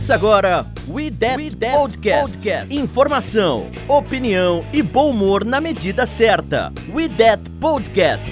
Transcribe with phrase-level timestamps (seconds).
[0.00, 2.32] Começa agora We That, We That Podcast.
[2.32, 2.74] Podcast.
[2.74, 6.72] Informação, opinião e bom humor na medida certa.
[6.94, 8.30] We That Podcast.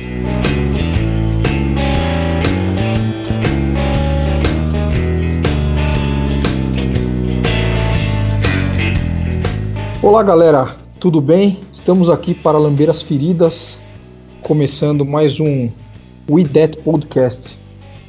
[10.03, 11.61] Olá galera, tudo bem?
[11.71, 13.79] Estamos aqui para lamber as feridas,
[14.41, 15.69] começando mais um
[16.30, 17.58] We That Podcast,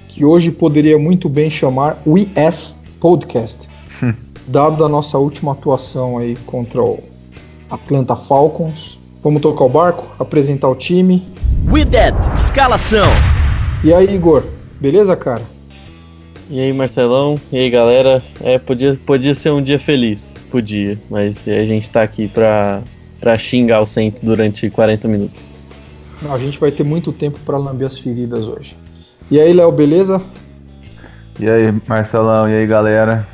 [0.08, 3.68] que hoje poderia muito bem chamar We As podcast.
[4.48, 7.04] Dado a nossa última atuação aí contra o
[7.70, 11.24] Atlanta Falcons, vamos tocar o barco, apresentar o time.
[11.68, 13.08] With that, escalação.
[13.84, 14.44] E aí, Igor,
[14.80, 15.44] beleza, cara?
[16.50, 17.40] E aí, Marcelão?
[17.52, 18.24] E aí, galera?
[18.42, 22.82] É, podia, podia ser um dia feliz, podia, mas a gente tá aqui pra,
[23.20, 25.46] pra xingar o centro durante 40 minutos.
[26.22, 28.76] Não, a gente vai ter muito tempo para lamber as feridas hoje.
[29.30, 30.22] E aí, Léo, beleza?
[31.40, 33.26] E aí, Marcelão, e aí, galera?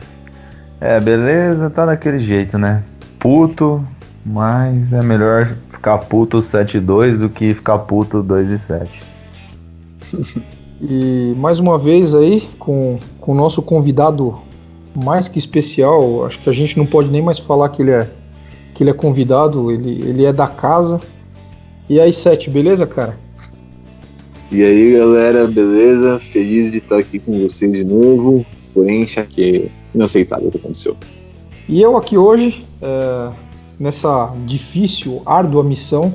[0.79, 2.83] É, beleza, tá daquele jeito, né?
[3.17, 3.83] Puto,
[4.23, 9.03] mas é melhor ficar puto 7-2 do que ficar puto 2 e 7.
[10.79, 14.37] e mais uma vez aí, com, com o nosso convidado
[14.93, 18.07] mais que especial, acho que a gente não pode nem mais falar que ele é,
[18.75, 21.01] que ele é convidado, ele, ele é da casa.
[21.89, 23.17] E aí, 7, beleza, cara?
[24.51, 26.19] E aí, galera, beleza?
[26.19, 30.95] Feliz de estar aqui com vocês de novo, porém, que inaceitável o que aconteceu.
[31.67, 33.31] E eu aqui hoje, é,
[33.79, 36.13] nessa difícil, árdua missão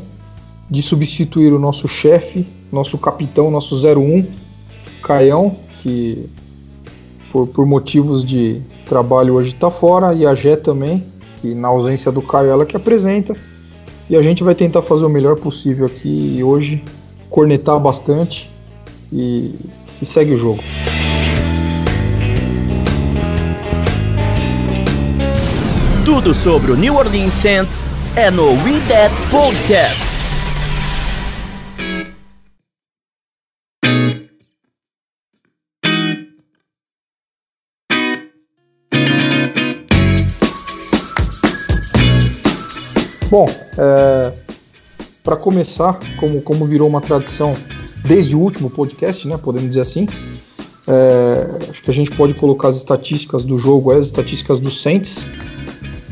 [0.70, 4.25] de substituir o nosso chefe, nosso capitão, nosso 01,
[5.03, 6.31] Caião, que
[7.33, 11.05] por, por motivos de trabalho hoje está fora, e a Jé também,
[11.41, 13.37] que na ausência do Caio ela que apresenta.
[14.09, 16.84] E a gente vai tentar fazer o melhor possível aqui hoje
[17.31, 18.50] cornetar bastante
[19.12, 19.54] e,
[20.03, 20.62] e segue o jogo.
[26.04, 30.10] Tudo sobre o New Orleans Saints é no We That Podcast.
[43.31, 44.33] Bom, é,
[45.22, 47.54] para começar, como, como virou uma tradição
[48.04, 50.06] desde o último podcast, né, podemos dizer assim,
[50.86, 55.25] é, acho que a gente pode colocar as estatísticas do jogo, as estatísticas do Saints.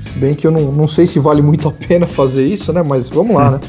[0.00, 2.82] Se bem que eu não, não sei se vale muito a pena fazer isso, né?
[2.82, 3.60] Mas vamos lá, né?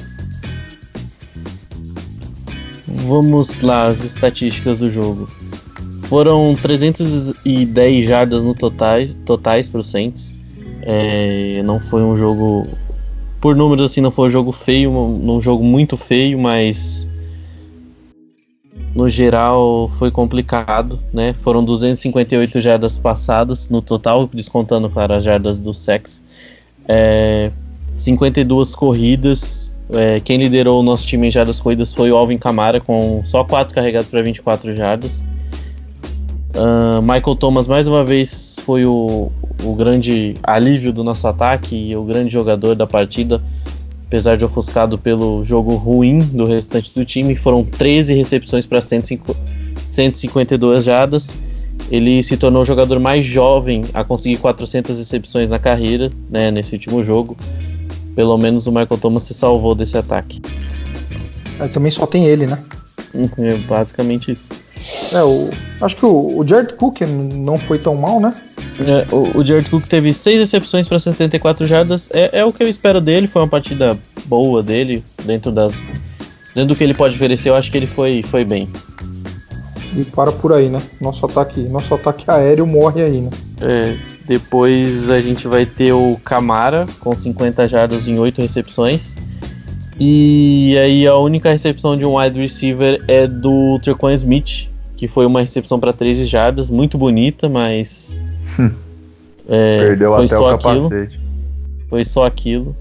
[2.85, 5.27] Vamos lá, as estatísticas do jogo.
[6.03, 10.35] Foram 310 jardas no total, totais para o Saints.
[10.81, 12.67] É, não foi um jogo
[13.39, 17.07] por números, assim, não foi um jogo feio, um, jogo muito feio, mas
[18.93, 21.33] no geral foi complicado, né?
[21.33, 26.23] Foram 258 jardas passadas no total, descontando, claro, as jardas do sex.
[26.87, 27.51] É,
[27.95, 29.71] 52 corridas.
[29.91, 33.43] É, quem liderou o nosso time em jardas corridas foi o Alvin Camara, com só
[33.43, 35.23] 4 carregados para 24 jardas.
[36.55, 39.31] Uh, Michael Thomas, mais uma vez, foi o,
[39.63, 43.41] o grande alívio do nosso ataque e o grande jogador da partida,
[44.07, 47.35] apesar de ofuscado pelo jogo ruim do restante do time.
[47.35, 51.29] Foram 13 recepções para 152 jardas.
[51.91, 56.73] Ele se tornou o jogador mais jovem a conseguir 400 recepções na carreira, né, nesse
[56.73, 57.35] último jogo.
[58.15, 60.41] Pelo menos o Michael Thomas se salvou desse ataque.
[61.59, 62.59] É, também só tem ele, né?
[63.39, 64.49] É basicamente isso.
[65.11, 65.49] É, o,
[65.81, 68.39] acho que o, o Jared Cook não foi tão mal, né?
[68.79, 72.09] É, o, o Jared Cook teve seis recepções para 74 jardas.
[72.13, 73.27] É, é o que eu espero dele.
[73.27, 75.81] Foi uma partida boa dele, dentro das.
[76.55, 78.67] Dentro do que ele pode oferecer, eu acho que ele foi, foi bem.
[79.95, 80.81] E para por aí, né?
[80.99, 83.29] Nosso ataque, nosso ataque aéreo morre aí, né?
[83.61, 83.95] É,
[84.25, 89.15] depois a gente vai ter o Camara com 50 jardas em 8 recepções.
[89.99, 95.25] E aí a única recepção de um wide receiver é do Trequan Smith, que foi
[95.25, 98.17] uma recepção para 13 jardas, muito bonita, mas
[99.47, 101.17] é, Perdeu até o capacete.
[101.17, 101.29] Aquilo.
[101.89, 102.75] Foi só aquilo.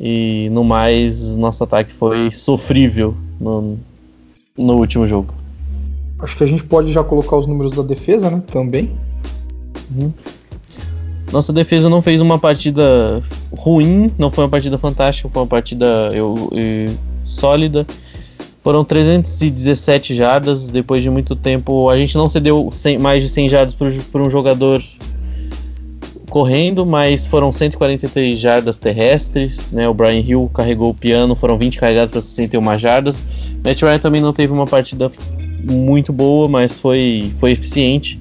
[0.00, 3.78] E no mais, nosso ataque foi sofrível no,
[4.56, 5.34] no último jogo.
[6.18, 8.42] Acho que a gente pode já colocar os números da defesa, né?
[8.50, 8.92] Também.
[9.94, 10.12] Uhum.
[11.32, 13.22] Nossa defesa não fez uma partida
[13.56, 16.94] ruim, não foi uma partida fantástica, foi uma partida eu, eu,
[17.24, 17.86] sólida.
[18.62, 21.90] Foram 317 jardas depois de muito tempo.
[21.90, 24.82] A gente não cedeu 100, mais de 100 jardas para um jogador
[26.30, 29.72] correndo, mas foram 143 jardas terrestres.
[29.72, 29.88] Né?
[29.88, 33.22] O Brian Hill carregou o piano, foram 20 carregados para 61 jardas.
[33.64, 35.10] Matt Ryan também não teve uma partida
[35.62, 38.20] muito boa, mas foi, foi eficiente.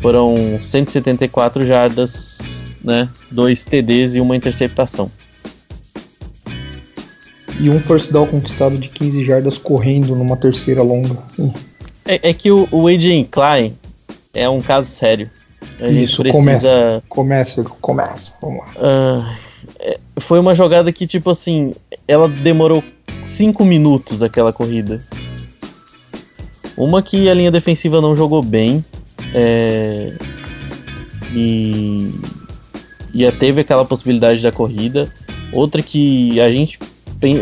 [0.00, 2.38] Foram 174 jardas,
[2.82, 3.08] né?
[3.30, 5.10] Dois TDs e uma interceptação.
[7.60, 11.16] E um first down conquistado de 15 jardas correndo numa terceira longa.
[12.04, 13.74] É, é que o, o AJ Klein
[14.32, 15.30] é um caso sério.
[15.80, 17.02] A Isso, gente começa.
[17.08, 18.32] Começa, começa.
[18.40, 19.38] Vamos lá.
[19.80, 21.74] É, foi uma jogada que, tipo assim,
[22.06, 22.82] ela demorou
[23.26, 24.98] 5 minutos aquela corrida.
[26.76, 28.84] Uma que a linha defensiva não jogou bem.
[29.32, 30.12] É,
[31.32, 32.12] e,
[33.12, 35.08] e teve aquela possibilidade da corrida.
[35.52, 36.78] Outra que a gente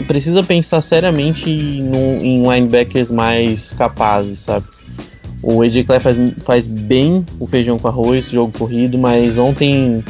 [0.06, 1.50] precisa pensar seriamente
[1.82, 4.66] no, em linebackers mais capazes, sabe?
[5.42, 10.04] O AJ Clay faz, faz bem o feijão com arroz, jogo corrido, mas ontem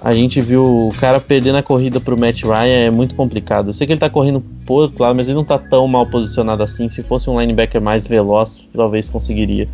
[0.00, 3.68] a gente viu o cara perdendo a corrida pro Matt Ryan é muito complicado.
[3.68, 6.06] Eu sei que ele tá correndo por outro lado, mas ele não tá tão mal
[6.06, 6.88] posicionado assim.
[6.88, 9.68] Se fosse um linebacker mais veloz, talvez conseguiria.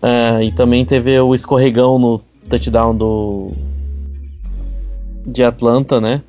[0.00, 3.52] Ah, e também teve o escorregão no touchdown do
[5.26, 6.22] de Atlanta, né?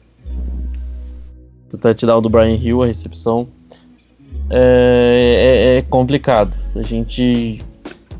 [1.72, 3.48] O touchdown do Brian Hill, a recepção.
[4.50, 6.58] É, é- é complicado.
[6.76, 7.62] A gente.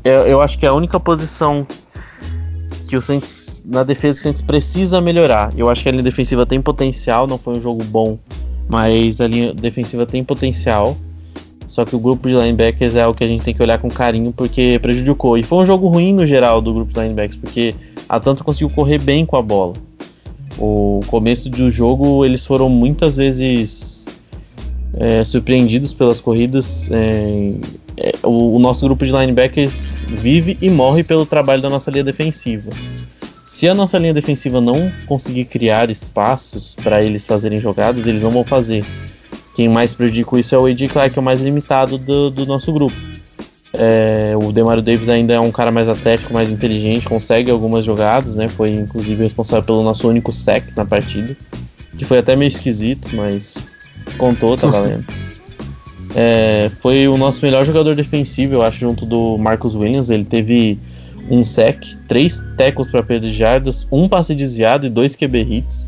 [0.04, 1.66] Eu, eu acho que é a única posição
[2.88, 5.52] que o Saints, na defesa, o Saints precisa melhorar.
[5.56, 8.18] Eu acho que a linha defensiva tem potencial, não foi um jogo bom,
[8.68, 10.96] mas a linha defensiva tem potencial.
[11.66, 13.88] Só que o grupo de linebackers é algo que a gente tem que olhar com
[13.90, 15.36] carinho, porque prejudicou.
[15.36, 17.74] E foi um jogo ruim no geral do grupo de linebackers, porque
[18.08, 19.74] a Atlanta conseguiu correr bem com a bola.
[20.58, 24.06] O começo do jogo, eles foram muitas vezes
[24.94, 26.88] é, surpreendidos pelas corridas.
[26.90, 27.52] é,
[28.00, 32.04] é, o, o nosso grupo de linebackers vive e morre pelo trabalho da nossa linha
[32.04, 32.70] defensiva.
[33.50, 38.30] Se a nossa linha defensiva não conseguir criar espaços para eles fazerem jogadas, eles não
[38.30, 38.84] vão fazer.
[39.56, 42.46] Quem mais prejudica isso é o AJ Clark, que é o mais limitado do, do
[42.46, 42.94] nosso grupo.
[43.72, 48.36] É, o Demario Davis ainda é um cara mais atlético, mais inteligente, consegue algumas jogadas,
[48.36, 48.48] né?
[48.48, 51.36] Foi inclusive responsável pelo nosso único sec na partida,
[51.96, 53.58] que foi até meio esquisito, mas
[54.16, 55.04] contou, tá valendo.
[56.14, 60.08] É, foi o nosso melhor jogador defensivo, eu acho, junto do Marcus Williams.
[60.08, 60.78] Ele teve
[61.30, 65.86] um sec, três tackles para perda de jardas, um passe desviado e dois QB hits.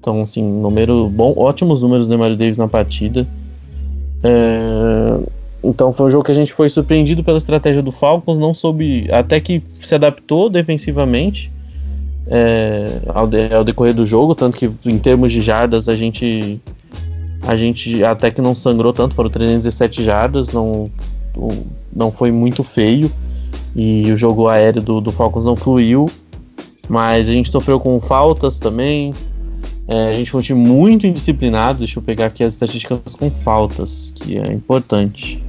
[0.00, 3.26] Então, assim, número bom, ótimos números do Mario Davis na partida.
[4.22, 5.18] É,
[5.64, 9.08] então foi um jogo que a gente foi surpreendido pela estratégia do Falcons, não soube,
[9.10, 11.50] até que se adaptou defensivamente
[12.26, 16.60] é, ao, de- ao decorrer do jogo, tanto que em termos de jardas a gente
[17.46, 20.90] a gente até que não sangrou tanto, foram 317 jardas, não,
[21.94, 23.10] não foi muito feio
[23.76, 26.08] e o jogo aéreo do, do Falcons não fluiu,
[26.88, 29.12] mas a gente sofreu com faltas também.
[29.86, 31.80] É, a gente foi um time muito indisciplinado.
[31.80, 35.42] Deixa eu pegar aqui as estatísticas com faltas, que é importante.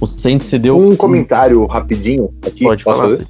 [0.00, 0.76] O Saints cedeu.
[0.76, 2.64] Um comentário rapidinho aqui.
[2.64, 3.16] Pode posso falar.
[3.16, 3.26] fazer?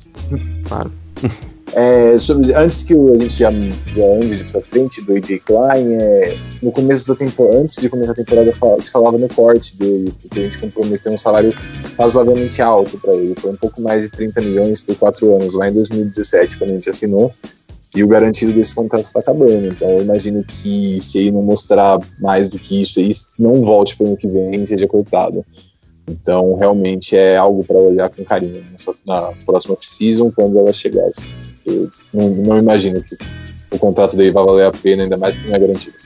[0.68, 0.90] Claro.
[1.74, 6.36] É, sobre- antes que a gente já, já ande pra frente do AJ Klein, é,
[6.62, 10.40] no começo da temporada, antes de começar a temporada, se falava no corte dele, porque
[10.40, 11.52] a gente comprometeu um salário
[11.98, 13.34] razoavelmente alto para ele.
[13.38, 16.74] Foi um pouco mais de 30 milhões por quatro anos, lá em 2017, quando a
[16.74, 17.30] gente assinou.
[17.94, 19.66] E o garantido desse contrato está acabando.
[19.66, 23.96] Então eu imagino que se ele não mostrar mais do que isso aí, não volte
[23.96, 25.44] para o ano que vem e seja cortado.
[26.08, 28.64] Então realmente é algo para olhar com carinho
[29.04, 31.32] na próxima off-season, quando ela chegasse.
[31.64, 33.16] Eu não, não imagino que
[33.70, 35.96] o contrato dele vai valer a pena, ainda mais que não é garantido.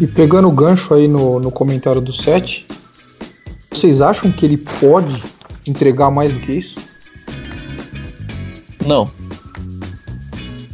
[0.00, 2.66] E pegando o gancho aí no, no comentário do 7,
[3.72, 5.22] vocês acham que ele pode
[5.66, 6.78] entregar mais do que isso?
[8.86, 9.10] Não,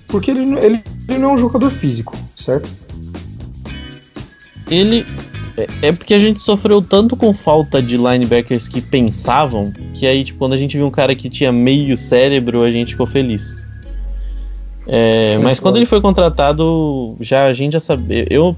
[0.09, 2.69] Porque ele, ele, ele não é um jogador físico, certo?
[4.71, 5.05] ele.
[5.57, 10.25] É- É porque a gente sofreu tanto com falta de linebackers que pensavam, que aí,
[10.25, 13.63] tipo, quando a gente viu um cara que tinha meio cérebro, a gente ficou feliz.
[14.87, 18.27] É, mas quando ele foi contratado, já a gente já sabia.
[18.29, 18.57] Eu,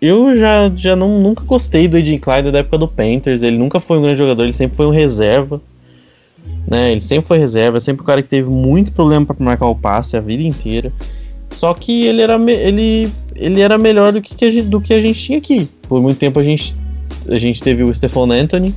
[0.00, 3.42] eu já, já não, nunca gostei do Ed Clyde da época do Panthers.
[3.42, 5.60] Ele nunca foi um grande jogador, ele sempre foi um reserva.
[6.66, 6.92] Né?
[6.92, 10.16] Ele sempre foi reserva, sempre o cara que teve muito problema para marcar o passe
[10.16, 10.92] a vida inteira.
[11.50, 14.94] Só que ele era, ele, ele era melhor do que, que a gente, do que
[14.94, 15.68] a gente tinha aqui.
[15.90, 16.76] Por muito tempo a gente,
[17.28, 18.72] a gente teve o Stephon Anthony,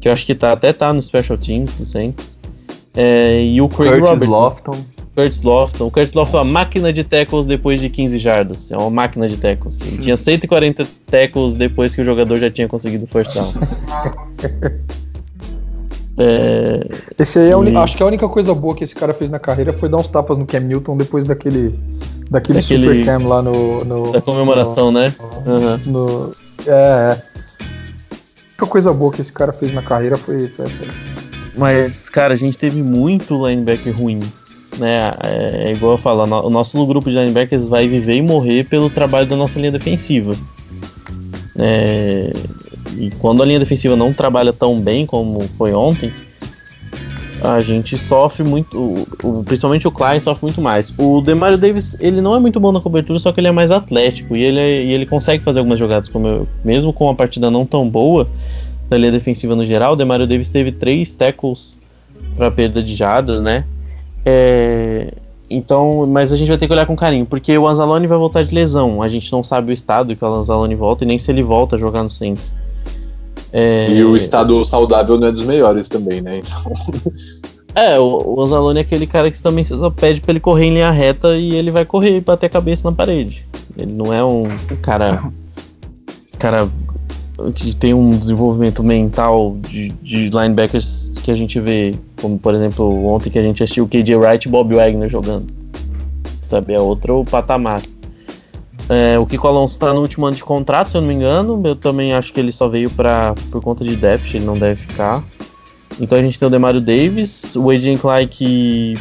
[0.00, 2.30] que eu acho que tá, até tá no Special Teams do Saints.
[2.94, 4.32] É, e o Craig Curtis Robertson.
[4.32, 4.84] Lofton.
[5.14, 5.86] Curtis Lofton.
[5.88, 8.70] O Curtis Lofton é uma máquina de tackles depois de 15 jardas.
[8.70, 9.82] É uma máquina de tackles.
[9.82, 13.52] Ele tinha 140 tackles depois que o jogador já tinha conseguido o first down.
[16.22, 16.86] É,
[17.18, 19.38] Esse aí é E- acho que a única coisa boa que esse cara fez na
[19.38, 21.74] carreira foi dar uns tapas no Cam Newton depois daquele,
[22.30, 23.84] daquele, Daquele- super cam lá no.
[23.84, 25.14] no da comemoração, né?
[25.46, 25.80] Aham.
[25.86, 26.32] no-
[26.66, 27.22] é, é.
[27.62, 30.90] A única coisa boa que esse cara fez na carreira foi, foi essa aí.
[31.56, 34.20] Mas, cara, a gente teve muito linebacker ruim.
[34.78, 35.12] Né?
[35.22, 38.88] É, é igual eu falo, o nosso grupo de linebackers vai viver e morrer pelo
[38.90, 40.34] trabalho da nossa linha defensiva.
[41.58, 42.32] É,
[43.00, 46.12] e quando a linha defensiva não trabalha tão bem como foi ontem,
[47.42, 50.92] a gente sofre muito, o, o, principalmente o Klein sofre muito mais.
[50.98, 53.70] O Demario Davis, ele não é muito bom na cobertura, só que ele é mais
[53.70, 57.14] atlético e ele, é, e ele consegue fazer algumas jogadas, como eu, mesmo com uma
[57.14, 58.28] partida não tão boa
[58.90, 61.74] da linha defensiva no geral, o Demario Davis teve três tackles
[62.36, 63.64] para perda de jardas, né?
[64.26, 65.14] É,
[65.48, 68.44] então, mas a gente vai ter que olhar com carinho, porque o Anzalone vai voltar
[68.44, 69.02] de lesão.
[69.02, 71.76] A gente não sabe o estado que o Anzalone volta e nem se ele volta
[71.76, 72.56] a jogar no Saints.
[73.52, 73.90] É...
[73.90, 76.38] E o estado saudável não é dos melhores também, né?
[76.38, 76.72] Então...
[77.74, 80.74] É, o, o Anzalone é aquele cara que também só pede pra ele correr em
[80.74, 83.46] linha reta e ele vai correr e bater a cabeça na parede.
[83.76, 84.44] Ele não é um
[84.82, 85.22] cara.
[86.38, 86.68] cara
[87.54, 93.06] que tem um desenvolvimento mental de, de linebackers que a gente vê, como por exemplo
[93.06, 95.46] ontem que a gente assistiu o KJ Wright e Bob Wagner jogando.
[96.42, 97.80] Sabe, é outro patamar.
[98.90, 101.62] É, o Kiko Alonso está no último ano de contrato, se eu não me engano.
[101.64, 104.82] Eu também acho que ele só veio pra, por conta de depth, ele não deve
[104.82, 105.24] ficar.
[106.00, 108.96] Então a gente tem o Demario Davis, o Adrian Clark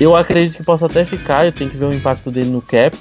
[0.00, 2.96] eu acredito que possa até ficar, eu tenho que ver o impacto dele no cap.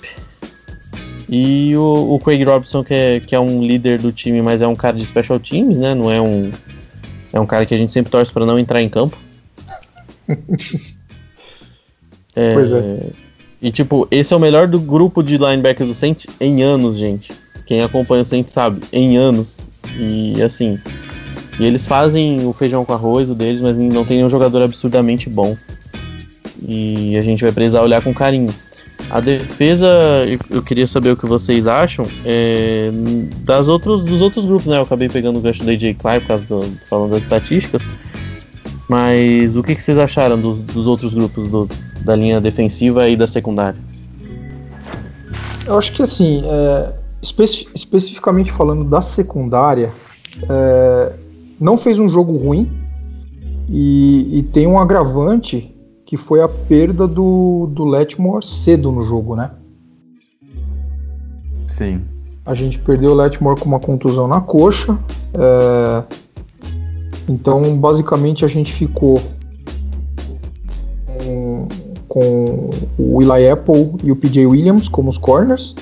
[1.29, 4.67] E o, o Craig Robinson, que é, que é um líder do time, mas é
[4.67, 5.93] um cara de special teams, né?
[5.93, 6.51] Não é um.
[7.31, 9.17] É um cara que a gente sempre torce para não entrar em campo.
[12.35, 13.26] é, pois é.
[13.61, 17.31] E tipo, esse é o melhor do grupo de linebackers do Saints em anos, gente.
[17.65, 19.57] Quem acompanha o Saints sabe, em anos.
[19.97, 20.79] E assim,
[21.59, 25.29] e eles fazem o feijão com arroz, o deles, mas não tem nenhum jogador absurdamente
[25.29, 25.57] bom.
[26.67, 28.53] E a gente vai precisar olhar com carinho.
[29.09, 29.87] A defesa,
[30.49, 32.89] eu queria saber o que vocês acham é,
[33.43, 34.77] das outros, dos outros grupos, né?
[34.77, 37.83] Eu acabei pegando o gancho da AJ Clark por causa do, falando das estatísticas.
[38.87, 41.69] Mas o que, que vocês acharam dos, dos outros grupos do,
[42.05, 43.79] da linha defensiva e da secundária?
[45.65, 49.91] Eu acho que assim, é, especi especificamente falando da secundária,
[50.49, 51.13] é,
[51.59, 52.71] não fez um jogo ruim
[53.67, 55.75] e, e tem um agravante
[56.05, 59.51] que foi a perda do, do Letmore cedo no jogo, né?
[61.67, 62.01] Sim.
[62.45, 64.97] A gente perdeu o Letmore com uma contusão na coxa.
[65.33, 66.03] É...
[67.27, 69.21] Então, basicamente, a gente ficou
[71.05, 71.67] com,
[72.07, 75.75] com o Eli Apple e o PJ Williams como os corners.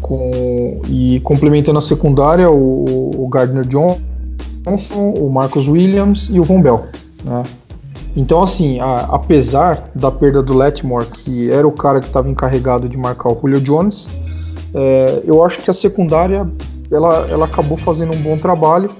[0.00, 6.60] Com, e complementando a secundária, o, o Gardner Johnson, o Marcus Williams e o Von
[6.62, 6.84] Bell.
[7.24, 7.42] Né?
[8.16, 12.88] Então, assim, a, apesar da perda do Letmore, que era o cara que estava encarregado
[12.88, 14.08] de marcar o Julio Jones,
[14.74, 16.48] é, eu acho que a secundária
[16.90, 18.90] ela, ela acabou fazendo um bom trabalho,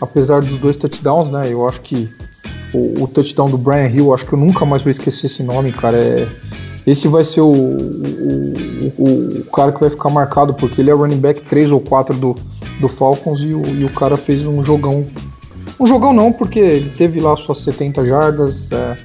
[0.00, 1.52] apesar dos dois touchdowns, né?
[1.52, 2.08] Eu acho que
[2.72, 5.72] o, o touchdown do Brian Hill, acho que eu nunca mais vou esquecer esse nome,
[5.72, 5.98] cara.
[5.98, 6.28] É,
[6.86, 11.18] esse vai ser o, o, o, cara que vai ficar marcado, porque ele é running
[11.18, 12.36] back 3 ou 4 do,
[12.80, 15.04] do Falcons e o, e o cara fez um jogão
[15.78, 18.96] um jogão não, porque ele teve lá suas 70 jardas, é,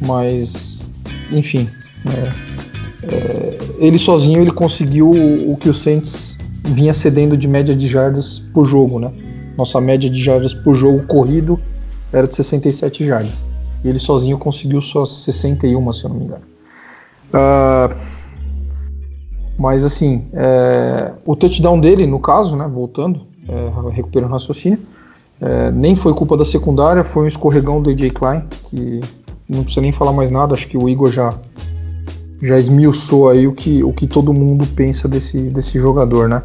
[0.00, 0.90] mas
[1.32, 1.68] enfim,
[2.06, 7.88] é, é, ele sozinho ele conseguiu o que o Saints vinha cedendo de média de
[7.88, 9.10] jardas por jogo, né?
[9.56, 11.58] Nossa média de jardas por jogo corrido
[12.12, 13.44] era de 67 jardas.
[13.84, 16.42] E ele sozinho conseguiu só 61, se eu não me engano.
[17.28, 18.16] Uh,
[19.58, 24.78] mas assim, é, o touchdown dele, no caso, né, voltando, é, recuperando o raciocínio,
[25.40, 29.00] é, nem foi culpa da secundária, foi um escorregão do AJ Klein, que
[29.48, 31.34] não precisa nem falar mais nada, acho que o Igor já,
[32.42, 36.42] já esmiuçou aí o que, o que todo mundo pensa desse, desse jogador, né?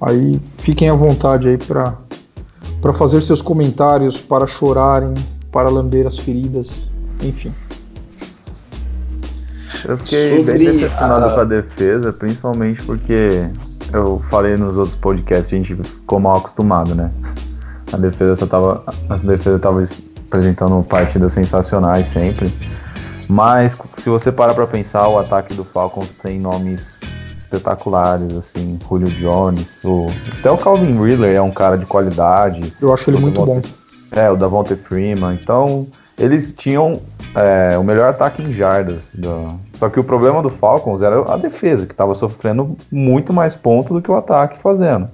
[0.00, 1.98] Aí fiquem à vontade aí para
[2.92, 5.14] fazer seus comentários, para chorarem,
[5.50, 6.90] para lamber as feridas,
[7.22, 7.52] enfim.
[9.84, 11.34] Eu fiquei Sobre bem decepcionado a...
[11.34, 13.48] com a defesa, principalmente porque
[13.92, 17.10] eu falei nos outros podcasts, a gente ficou mal acostumado, né?
[17.92, 18.84] A defesa só tava.
[19.08, 19.82] A defesa tava
[20.26, 22.52] apresentando partidas sensacionais sempre.
[23.28, 26.98] Mas se você parar para pensar, o ataque do Falcons tem nomes
[27.48, 32.72] espetaculares, assim, Julio Jones, o, até o Calvin Ridley é um cara de qualidade.
[32.80, 33.60] Eu acho ele muito bom.
[34.12, 35.38] É, o Davonte Freeman.
[35.40, 35.86] Então,
[36.18, 37.00] eles tinham
[37.34, 39.12] é, o melhor ataque em jardas.
[39.14, 39.58] Do...
[39.74, 43.92] Só que o problema do Falcons era a defesa, que estava sofrendo muito mais pontos
[43.92, 45.08] do que o ataque fazendo.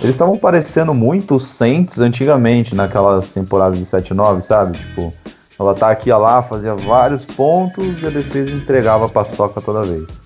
[0.00, 4.76] Eles estavam parecendo muito os Saints antigamente, naquelas temporadas de 7-9, sabe?
[4.76, 5.12] Tipo,
[5.58, 10.20] o ataque ia lá, fazia vários pontos e a defesa entregava a paçoca toda vez.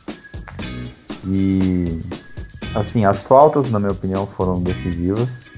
[1.26, 1.98] E
[2.74, 5.50] assim, as faltas, na minha opinião, foram decisivas.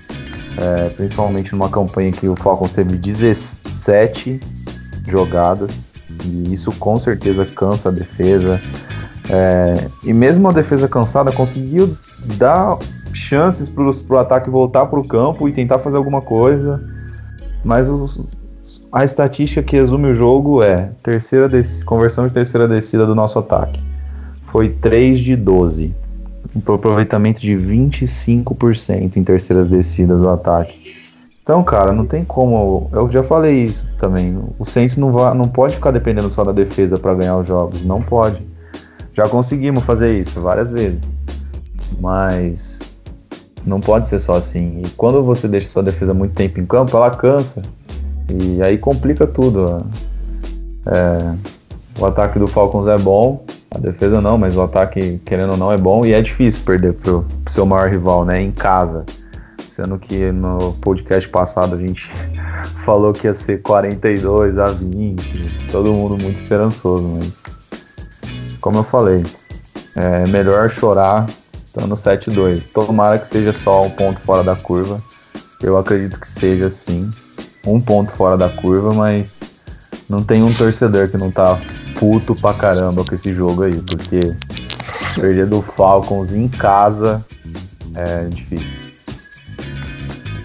[0.58, 4.40] é, principalmente numa campanha que o Falcons teve 17
[5.06, 5.70] jogadas,
[6.24, 8.60] e isso com certeza cansa a defesa.
[9.30, 11.96] É, e mesmo a defesa cansada conseguiu
[12.36, 12.76] dar
[13.14, 16.82] chances para o ataque voltar para o campo e tentar fazer alguma coisa,
[17.64, 18.20] mas os,
[18.92, 21.48] a estatística que resume o jogo é terceira
[21.86, 23.91] conversão de terceira descida do nosso ataque.
[24.52, 26.02] Foi 3 de 12
[26.54, 31.00] um aproveitamento de 25% em terceiras descidas do ataque.
[31.42, 32.88] Então, cara, não tem como.
[32.92, 34.38] Eu já falei isso também.
[34.58, 37.84] O Saints não, vai, não pode ficar dependendo só da defesa para ganhar os jogos.
[37.84, 38.46] Não pode.
[39.14, 41.00] Já conseguimos fazer isso várias vezes.
[41.98, 42.80] Mas
[43.64, 44.82] não pode ser só assim.
[44.84, 47.62] E quando você deixa sua defesa muito tempo em campo, ela cansa.
[48.30, 49.84] E aí complica tudo.
[50.86, 51.34] É,
[51.98, 53.44] o ataque do Falcons é bom,
[53.74, 56.92] a defesa não, mas o ataque, querendo ou não, é bom e é difícil perder
[56.94, 58.40] pro, pro seu maior rival, né?
[58.40, 59.04] Em casa.
[59.74, 62.10] Sendo que no podcast passado a gente
[62.84, 67.42] falou que ia ser 42 a 20, todo mundo muito esperançoso, mas
[68.60, 69.24] como eu falei,
[69.96, 71.26] é melhor chorar
[71.64, 72.62] estando 7-2.
[72.72, 75.00] Tomara que seja só um ponto fora da curva.
[75.62, 77.10] Eu acredito que seja sim,
[77.66, 79.40] um ponto fora da curva, mas
[80.08, 81.58] não tem um torcedor que não tá
[82.02, 84.34] puto pra caramba com esse jogo aí, porque
[85.14, 87.24] perder do Falcons em casa
[87.94, 88.82] é difícil.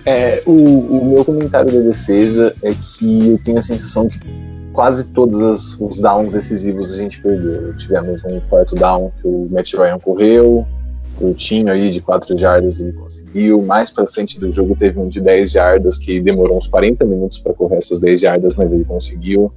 [0.05, 4.19] É, o, o meu comentário da defesa é que eu tenho a sensação que
[4.71, 7.75] quase todos os downs decisivos a gente perdeu.
[7.75, 10.63] Tivemos um quarto down que o Matt Ryan correu,
[11.19, 13.63] o tinha aí de 4 jardas ele conseguiu.
[13.63, 17.39] Mais para frente do jogo teve um de 10 jardas que demorou uns 40 minutos
[17.39, 19.51] para correr essas 10 jardas, mas ele conseguiu.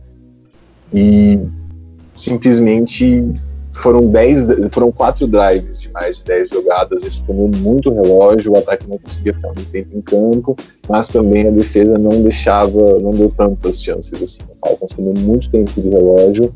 [0.93, 1.39] E
[2.21, 3.25] simplesmente
[3.77, 8.59] foram 10, foram quatro drives de mais de 10 jogadas, isso comeu muito relógio, o
[8.59, 10.57] ataque não conseguia ficar muito tempo em campo,
[10.89, 14.43] mas também a defesa não deixava, não deu tantas chances assim.
[14.43, 16.53] O Falcons comeu muito tempo de relógio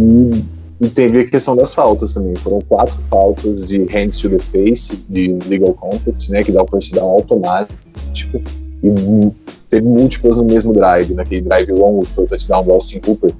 [0.00, 0.44] e,
[0.80, 2.34] e, teve a questão das faltas também.
[2.36, 6.66] Foram quatro faltas de hands to the face, de legal contact, né, que dá o
[6.66, 8.42] first down automático,
[8.82, 9.30] e
[9.68, 13.32] teve múltiplas no mesmo drive, naquele drive longo que foi o touchdown do Austin Cooper.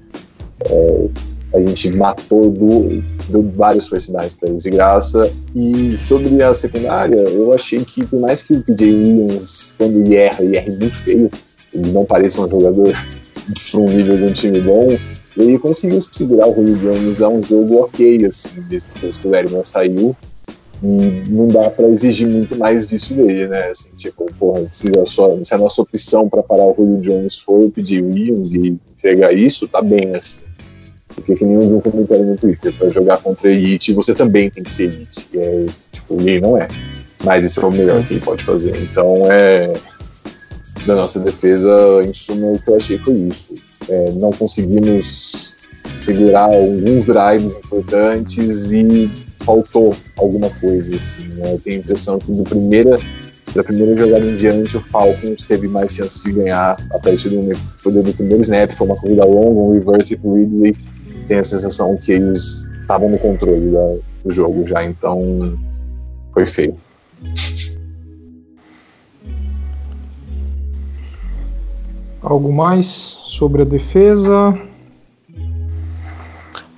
[0.70, 1.08] É,
[1.54, 3.02] a gente matou do,
[3.54, 5.30] vários personagens para eles de graça.
[5.54, 10.16] E sobre a secundária, eu achei que, por mais que o PJ Williams, quando ele
[10.16, 11.30] erra, e erra muito feio,
[11.74, 12.94] ele não pareça um jogador
[13.70, 14.96] para um nível de um time bom,
[15.36, 19.64] ele conseguiu segurar o Julio Jones a um jogo ok, assim, depois que o Lerman
[19.64, 20.16] saiu.
[20.84, 23.66] E não dá para exigir muito mais disso dele, né?
[23.66, 27.38] Assim, tipo, porra, se a, sua, se a nossa opção para parar o Julio Jones
[27.38, 30.42] for o PJ Williams e entregar isso, tá bem, assim.
[31.14, 34.72] Porque que nem um comentário no Twitter, para jogar contra Elite, você também tem que
[34.72, 35.28] ser Elite.
[35.32, 36.68] E é, tipo, ele não é.
[37.24, 38.76] Mas isso é o melhor que ele pode fazer.
[38.76, 39.72] Então é.
[40.86, 41.70] Da nossa defesa,
[42.04, 43.54] em suma, o que eu achei foi isso.
[43.88, 45.54] É, não conseguimos
[45.96, 49.08] segurar alguns drives importantes e
[49.44, 51.28] faltou alguma coisa, assim.
[51.34, 51.52] Né?
[51.52, 52.98] Eu tenho a impressão que do primeira,
[53.54, 57.36] da primeira jogada em diante, o Falcons teve mais chances de ganhar a partir do
[57.36, 60.74] momento do primeiro snap, foi uma corrida longa, um reverse pro Ridley,
[61.22, 65.58] tem a sensação que eles estavam no controle da, do jogo já, então
[66.32, 66.76] foi feio.
[72.22, 74.58] Algo mais sobre a defesa?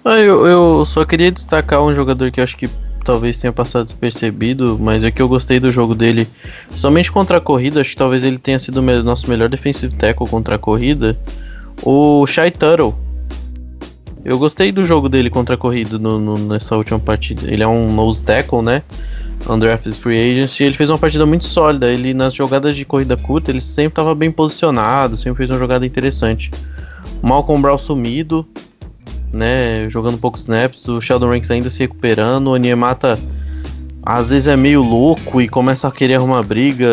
[0.05, 2.69] Ah, eu, eu só queria destacar um jogador que acho que
[3.05, 6.27] talvez tenha passado despercebido, mas é que eu gostei do jogo dele
[6.71, 7.81] somente contra a corrida.
[7.81, 11.19] Acho que talvez ele tenha sido o nosso melhor defensive tackle contra a corrida.
[11.83, 12.95] O Shai Tuttle,
[14.25, 17.43] eu gostei do jogo dele contra a corrida no, no, nessa última partida.
[17.53, 18.83] Ele é um nose tackle, né?
[19.49, 21.91] Undrafted Free Agents, e ele fez uma partida muito sólida.
[21.91, 25.85] Ele, nas jogadas de corrida curta, ele sempre estava bem posicionado, sempre fez uma jogada
[25.85, 26.51] interessante.
[27.21, 28.47] Malcolm Brown sumido,
[29.31, 29.89] né?
[29.91, 30.89] Jogando poucos snaps.
[30.89, 32.49] O Sheldon Ranks ainda se recuperando.
[32.49, 33.19] O Aniemata
[34.03, 36.89] às vezes é meio louco e começa a querer arrumar briga.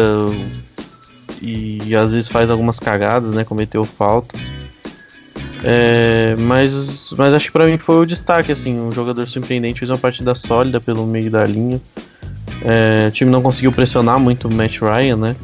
[1.42, 3.46] E às vezes faz algumas cagadas, né?
[3.46, 4.61] Cometeu faltas.
[5.64, 9.90] É, mas, mas acho que pra mim foi o destaque, assim, um jogador surpreendente, fez
[9.90, 11.80] uma partida sólida pelo meio da linha.
[12.64, 15.36] É, o time não conseguiu pressionar muito o Matt Ryan, né?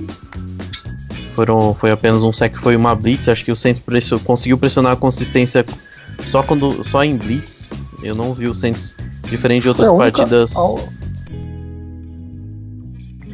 [1.35, 3.27] Foram, foi apenas um sec, foi uma blitz.
[3.27, 5.63] Acho que o Saints pression, conseguiu pressionar a consistência
[6.29, 7.69] só quando só em blitz.
[8.01, 10.53] Eu não vi o Saints diferente de outras é, partidas.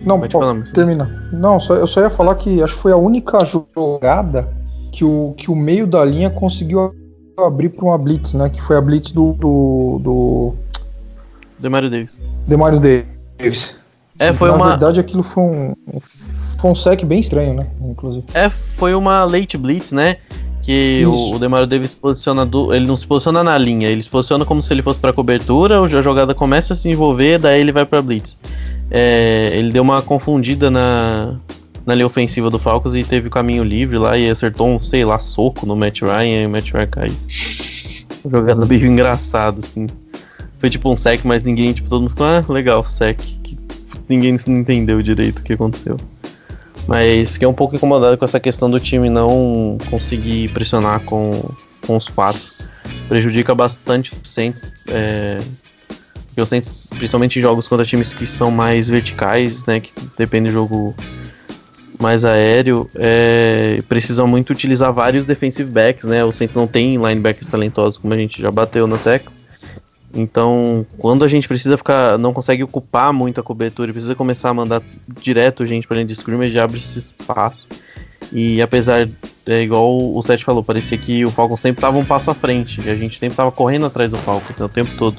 [0.06, 1.30] Não, pode falar, termina.
[1.32, 4.63] Não, só, eu só ia falar que acho que foi a única jogada
[4.94, 6.94] que o, que o meio da linha conseguiu
[7.36, 8.48] abrir para uma blitz, né?
[8.48, 9.34] Que foi a blitz do.
[9.34, 10.54] do, do...
[11.60, 12.22] Demario Davis.
[12.48, 13.76] Demario Davis.
[14.20, 14.70] É, foi Na uma.
[14.70, 15.74] verdade, aquilo foi um,
[16.60, 17.68] foi um sec bem estranho, né?
[17.82, 18.24] Inclusive.
[18.36, 20.18] É, foi uma late blitz, né?
[20.62, 21.36] Que Isso.
[21.36, 24.46] o, Demario Davis se posiciona do, ele não se posiciona na linha, ele se posiciona
[24.46, 27.86] como se ele fosse pra cobertura, a jogada começa a se envolver, daí ele vai
[27.86, 28.38] pra blitz.
[28.90, 31.38] É, ele deu uma confundida na,
[31.86, 35.04] na linha ofensiva do Falcons e teve o caminho livre lá e acertou um, sei
[35.04, 37.14] lá, soco no Matt Ryan e o Matt Ryan caiu.
[38.26, 39.88] Jogada meio engraçada, assim.
[40.60, 43.20] Foi tipo um sec, mas ninguém, tipo, todo mundo ficou, ah, legal, sec.
[44.08, 45.98] Ninguém entendeu direito o que aconteceu.
[46.88, 51.32] Mas fiquei um pouco incomodado com essa questão do time não conseguir pressionar com,
[51.86, 52.42] com os quatro.
[53.10, 54.64] Prejudica bastante o Saints.
[54.88, 55.40] É,
[56.28, 59.80] porque o Saints, principalmente em jogos contra times que são mais verticais, né?
[59.80, 60.96] Que depende do jogo
[62.04, 63.82] mais aéreo, é,
[64.28, 66.24] muito utilizar vários defensive backs, né?
[66.26, 69.32] O Saints não tem linebackers talentosos, como a gente já bateu no tecla.
[70.14, 74.54] Então, quando a gente precisa ficar, não consegue ocupar muito a cobertura precisa começar a
[74.54, 74.84] mandar
[75.22, 77.66] direto gente pra dentro de scrimmage, abre esse espaço.
[78.32, 79.08] E apesar,
[79.48, 82.82] é igual o Seth falou, parecia que o Falcon sempre tava um passo à frente,
[82.86, 85.18] e a gente sempre tava correndo atrás do Falcon né, o tempo todo.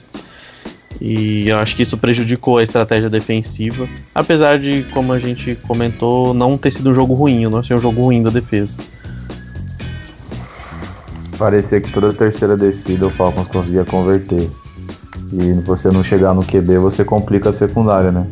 [1.01, 6.33] E eu acho que isso prejudicou a estratégia defensiva, apesar de, como a gente comentou,
[6.33, 8.77] não ter sido um jogo ruim, não achei um jogo ruim da defesa.
[11.37, 14.49] Parecia que toda terceira descida o Falcons conseguia converter.
[15.33, 18.27] E você não chegar no QB, você complica a secundária, né?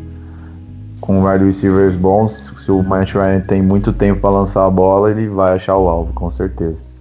[1.01, 5.11] Com wide receivers bons, se o Matt Ryan tem muito tempo para lançar a bola,
[5.11, 6.92] ele vai achar o alvo, com certeza.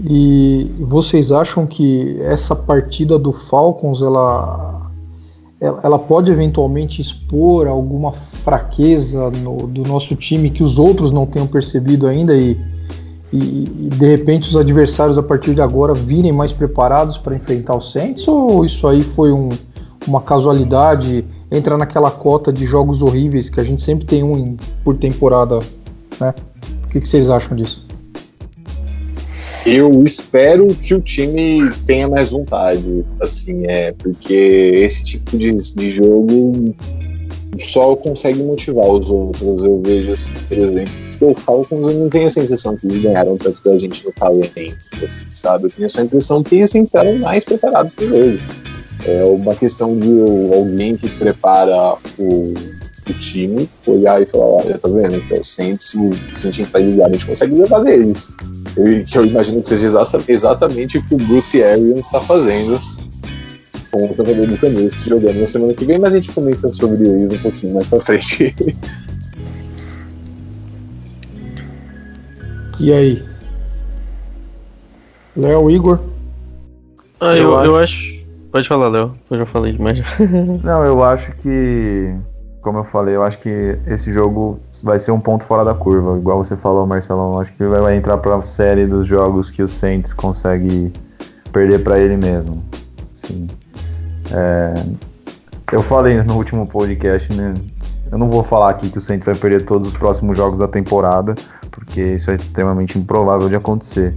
[0.00, 4.92] E vocês acham que essa partida do Falcons ela,
[5.60, 11.48] ela, pode eventualmente expor alguma fraqueza no, do nosso time que os outros não tenham
[11.48, 12.56] percebido ainda e,
[13.32, 17.74] e, e, de repente os adversários a partir de agora virem mais preparados para enfrentar
[17.74, 19.48] o Saints ou isso aí foi um,
[20.06, 24.96] uma casualidade entra naquela cota de jogos horríveis que a gente sempre tem um por
[24.96, 25.58] temporada,
[26.20, 26.32] né?
[26.84, 27.87] O que, que vocês acham disso?
[29.66, 35.90] Eu espero que o time tenha mais vontade, assim, é, porque esse tipo de, de
[35.90, 36.74] jogo
[37.58, 39.64] só consegue motivar os outros.
[39.64, 43.02] Eu vejo, assim, por exemplo, eu falo com eu não tenho a sensação que eles
[43.02, 44.52] ganharam tanto da gente no talento,
[45.02, 45.64] assim, sabe?
[45.64, 48.38] Eu tenho só a impressão que eles entraram mais preparados para o jogo.
[49.06, 50.10] É uma questão de
[50.54, 52.54] alguém que prepara o,
[53.12, 55.16] o time olhar e falar: olha, tá vendo?
[55.16, 55.98] Então, sempre se,
[56.34, 58.32] a gente entrar ligado, a gente consegue levar deles.
[58.76, 59.92] Eu, que eu imagino que seja
[60.28, 62.80] exatamente o que o Bruce Arians está fazendo
[63.90, 67.02] com o Tampa Bay Buccaneers jogando na semana que vem, mas a gente comenta sobre
[67.04, 68.54] isso um pouquinho mais pra frente.
[72.80, 73.20] E aí?
[75.36, 75.98] Léo, Igor?
[77.20, 78.24] Ah, eu, eu, acho...
[78.52, 79.16] Pode falar, Léo.
[79.28, 79.98] Eu já falei demais.
[80.62, 82.14] Não, eu acho que,
[82.60, 86.16] como eu falei, eu acho que esse jogo vai ser um ponto fora da curva.
[86.16, 89.68] Igual você falou, Marcelão, acho que vai entrar para a série dos jogos que o
[89.68, 90.92] Saints consegue
[91.52, 92.62] perder para ele mesmo.
[93.12, 93.46] Sim.
[94.32, 94.74] É,
[95.72, 97.54] eu falei no último podcast, né?
[98.10, 100.66] Eu não vou falar aqui que o Saints vai perder todos os próximos jogos da
[100.66, 101.34] temporada,
[101.70, 104.14] porque isso é extremamente improvável de acontecer.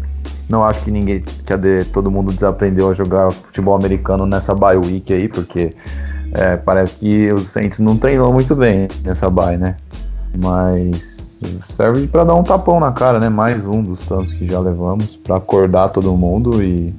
[0.47, 5.13] Não acho que ninguém, que todo mundo desaprendeu a jogar futebol americano nessa bye week
[5.13, 5.71] aí, porque
[6.33, 9.75] é, parece que os Saints não treinou muito bem nessa bye, né?
[10.37, 13.29] Mas serve para dar um tapão na cara, né?
[13.29, 16.93] Mais um dos tantos que já levamos para acordar todo mundo e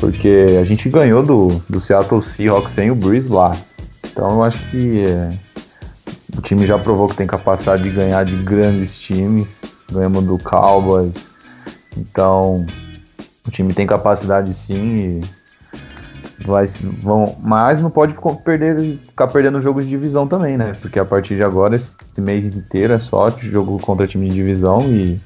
[0.00, 3.56] porque a gente ganhou do, do Seattle Seahawks sem o Breeze lá.
[4.10, 5.30] Então eu acho que é,
[6.36, 9.54] o time já provou que tem capacidade de ganhar de grandes times.
[9.90, 11.12] Ganhamos do Cowboys.
[11.96, 12.66] Então
[13.46, 15.43] o time tem capacidade sim e
[16.44, 16.66] vai
[17.00, 20.72] vão, mas não pode perder, ficar perdendo jogos de divisão também, né?
[20.80, 24.82] Porque a partir de agora esse mês inteiro é só jogo contra time de divisão
[24.82, 25.20] e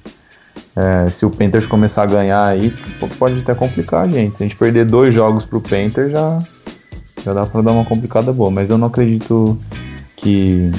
[0.79, 2.73] é, se o Panthers começar a ganhar aí,
[3.19, 4.37] pode até complicar a gente.
[4.37, 6.39] Se a gente perder dois jogos pro Panthers, já,
[7.25, 8.49] já dá pra dar uma complicada boa.
[8.49, 9.59] Mas eu não acredito
[10.17, 10.71] que.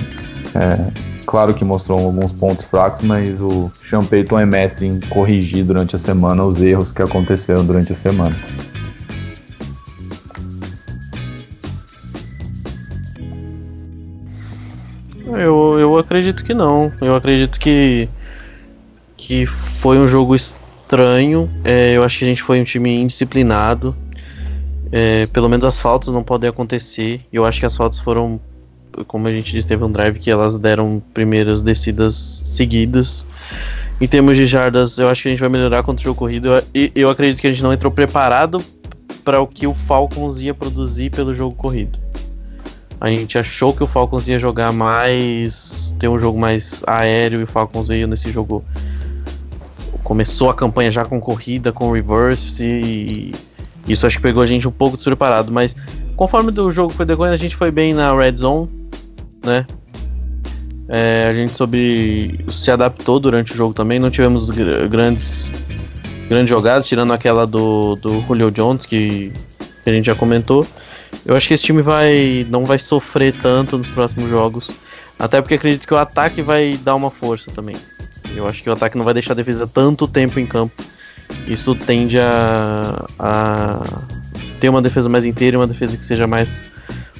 [0.55, 0.89] É,
[1.25, 5.97] claro que mostrou alguns pontos fracos, mas o Sean Payton é mestre em corrigir durante
[5.97, 8.35] a semana os erros que aconteceram durante a semana.
[15.99, 16.91] Acredito que não.
[17.01, 18.09] Eu acredito que
[19.19, 21.49] que foi um jogo estranho.
[21.63, 23.95] É, eu acho que a gente foi um time indisciplinado.
[24.91, 27.21] É, pelo menos as faltas não podem acontecer.
[27.31, 28.39] Eu acho que as faltas foram,
[29.07, 33.25] como a gente disse, teve um drive que elas deram primeiras descidas seguidas.
[34.01, 36.47] Em termos de jardas, eu acho que a gente vai melhorar contra o jogo corrido.
[36.73, 38.63] Eu, eu acredito que a gente não entrou preparado
[39.23, 41.98] para o que o Falcons ia produzir pelo jogo corrido.
[42.99, 45.93] A gente achou que o Falcons ia jogar mais.
[45.97, 48.63] ter um jogo mais aéreo e o Falcons veio nesse jogo.
[50.03, 53.33] Começou a campanha já com corrida, com reverse e
[53.87, 55.51] isso acho que pegou a gente um pouco despreparado.
[55.51, 55.75] Mas
[56.15, 58.69] conforme o jogo foi decorrendo, a gente foi bem na red zone,
[59.45, 59.65] né?
[60.87, 63.99] É, a gente sobre se adaptou durante o jogo também.
[63.99, 65.49] Não tivemos grandes
[66.29, 69.33] grandes jogadas, tirando aquela do, do Julio Jones que,
[69.83, 70.65] que a gente já comentou.
[71.29, 74.71] Eu acho que esse time vai não vai sofrer tanto nos próximos jogos.
[75.19, 77.75] Até porque acredito que o ataque vai dar uma força também.
[78.35, 80.73] Eu acho que o ataque não vai deixar a defesa tanto tempo em campo.
[81.45, 84.01] Isso tende a, a
[84.59, 86.63] ter uma defesa mais inteira e uma defesa que seja mais,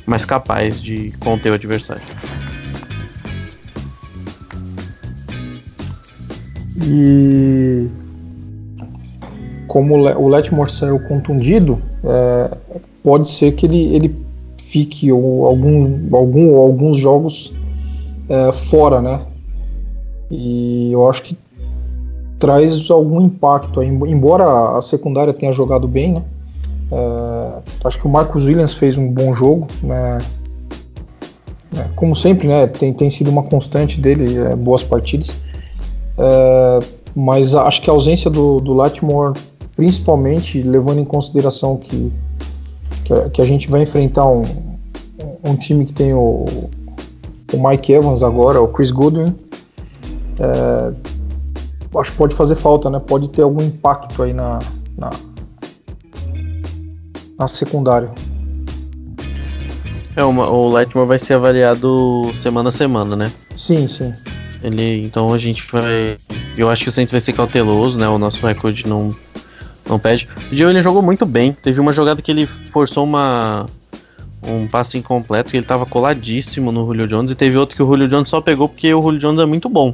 [0.08, 2.02] mais capaz de conter o adversário.
[6.82, 7.88] E
[9.68, 12.58] como o Letmore saiu contundido, é,
[13.04, 14.16] pode ser que ele, ele
[14.58, 17.54] fique ou algum, algum, alguns jogos
[18.28, 19.22] é, fora, né?
[20.30, 21.38] E eu acho que
[22.38, 26.26] traz algum impacto embora a secundária tenha jogado bem, né?
[26.92, 30.20] É, acho que o Marcos Williams fez um bom jogo, né?
[31.76, 32.68] É, como sempre, né?
[32.68, 35.36] Tem, tem sido uma constante dele, é, boas partidas.
[36.18, 36.80] É,
[37.16, 39.40] mas acho que a ausência do, do Latimore,
[39.76, 42.12] principalmente levando em consideração que,
[43.10, 44.46] que a, que, a gente vai enfrentar um,
[45.44, 46.46] um time que tem o,
[47.52, 49.36] o Mike Evans agora, o Chris Goodwin,
[50.40, 50.94] é,
[52.00, 53.00] acho que pode fazer falta, né?
[53.00, 54.60] Pode ter algum impacto aí na,
[54.96, 55.10] na,
[57.38, 58.12] na secundária.
[60.16, 63.32] É, uma, o Lightmore vai ser avaliado semana a semana, né?
[63.56, 64.14] Sim, sim.
[64.62, 66.16] Ele, então a gente vai.
[66.56, 68.08] Eu acho que o Saints vai ser cauteloso, né?
[68.08, 69.16] O nosso recorde não,
[69.90, 70.28] não pede.
[70.52, 71.52] O Joe ele jogou muito bem.
[71.52, 73.66] Teve uma jogada que ele forçou uma
[74.42, 77.86] um passe incompleto, que ele tava coladíssimo no Julio Jones, e teve outro que o
[77.86, 79.94] Julio Jones só pegou porque o Julio Jones é muito bom.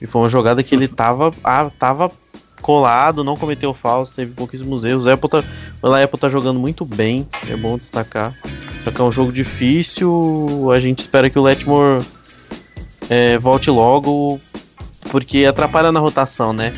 [0.00, 2.10] E foi uma jogada que ele tava, ah, tava
[2.60, 5.06] colado, não cometeu falso, teve pouquíssimos erros.
[5.06, 5.42] O Apple tá,
[6.02, 8.32] Apple tá jogando muito bem, é bom destacar.
[8.84, 12.04] Só que é um jogo difícil, a gente espera que o Letmore
[13.08, 14.40] é, volte logo,
[15.10, 16.72] porque atrapalha na rotação, né?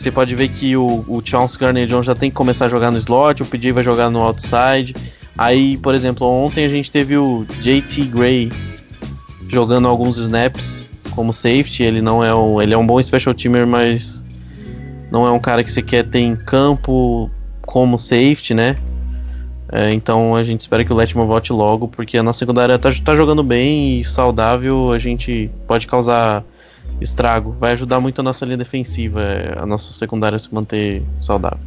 [0.00, 2.96] Você pode ver que o, o Charles Garner-Jones já tem que começar a jogar no
[2.96, 4.96] slot, o PJ vai jogar no outside.
[5.36, 8.50] Aí, por exemplo, ontem a gente teve o JT Gray
[9.46, 11.82] jogando alguns snaps como safety.
[11.82, 14.24] Ele não é um, ele é um bom special teamer, mas
[15.12, 18.76] não é um cara que você quer ter em campo como safety, né?
[19.70, 22.88] É, então a gente espera que o Letman volte logo, porque a nossa secundária tá,
[23.04, 26.42] tá jogando bem e saudável, a gente pode causar
[27.00, 27.54] estrago.
[27.58, 31.58] Vai ajudar muito a nossa linha defensiva, é, a nossa secundária se manter saudável.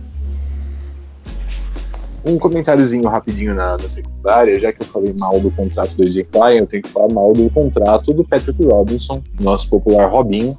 [2.25, 6.25] Um comentáriozinho rapidinho na, na, secundária, já que eu falei mal do contrato do AJ
[6.31, 10.57] Klein, eu tenho que falar mal do contrato do Patrick Robinson, nosso popular Robinho,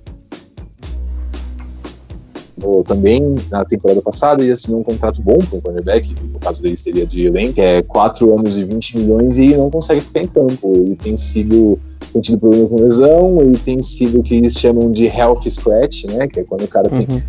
[2.87, 6.77] também na temporada passada ele assinou um contrato bom para o cornerback, no caso dele
[6.77, 10.73] seria de elenco, é 4 anos e 20 milhões e não consegue ficar em campo.
[10.77, 11.79] Ele tem sido
[12.13, 16.05] tem tido problema com lesão, ele tem sido o que eles chamam de health scratch,
[16.05, 16.29] né?
[16.29, 17.23] Que é quando o cara tem, uhum.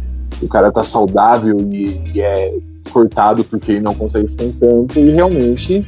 [0.44, 2.56] o cara tá saudável e, e, é
[2.92, 5.84] cortado porque ele não consegue ficar em campo e realmente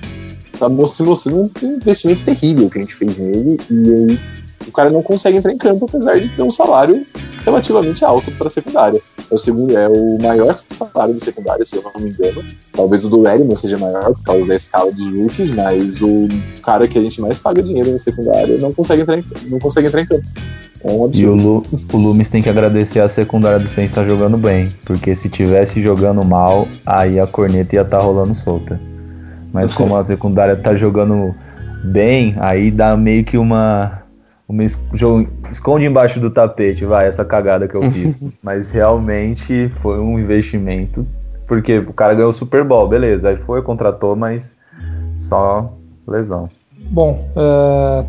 [0.58, 4.19] tá se mostrando um investimento terrível que a gente fez nele e ele,
[4.67, 7.06] o cara não consegue entrar em campo apesar de ter um salário
[7.43, 9.01] relativamente alto para a secundária.
[9.30, 12.43] É o segundo, é o maior salário da secundária, se eu não me engano.
[12.73, 16.27] Talvez o do Leriman seja maior por causa da escala dos rookies, mas o
[16.62, 19.88] cara que a gente mais paga dinheiro na secundária não consegue entrar em, não consegue
[19.88, 20.27] entrar em campo.
[20.84, 24.01] É um e o, Lu, o Lumes tem que agradecer a secundária do Saints estar
[24.01, 28.36] tá jogando bem, porque se tivesse jogando mal, aí a corneta ia estar tá rolando
[28.36, 28.80] solta.
[29.51, 31.34] Mas como a secundária tá jogando
[31.84, 34.03] bem, aí dá meio que uma
[34.47, 34.63] uma
[35.51, 38.23] esconde embaixo do tapete, vai, essa cagada que eu fiz.
[38.41, 41.05] Mas realmente foi um investimento,
[41.45, 44.55] porque o cara ganhou o Super Bowl, beleza, aí foi, contratou, mas
[45.17, 45.73] só
[46.07, 46.49] lesão.
[46.89, 48.05] Bom, é...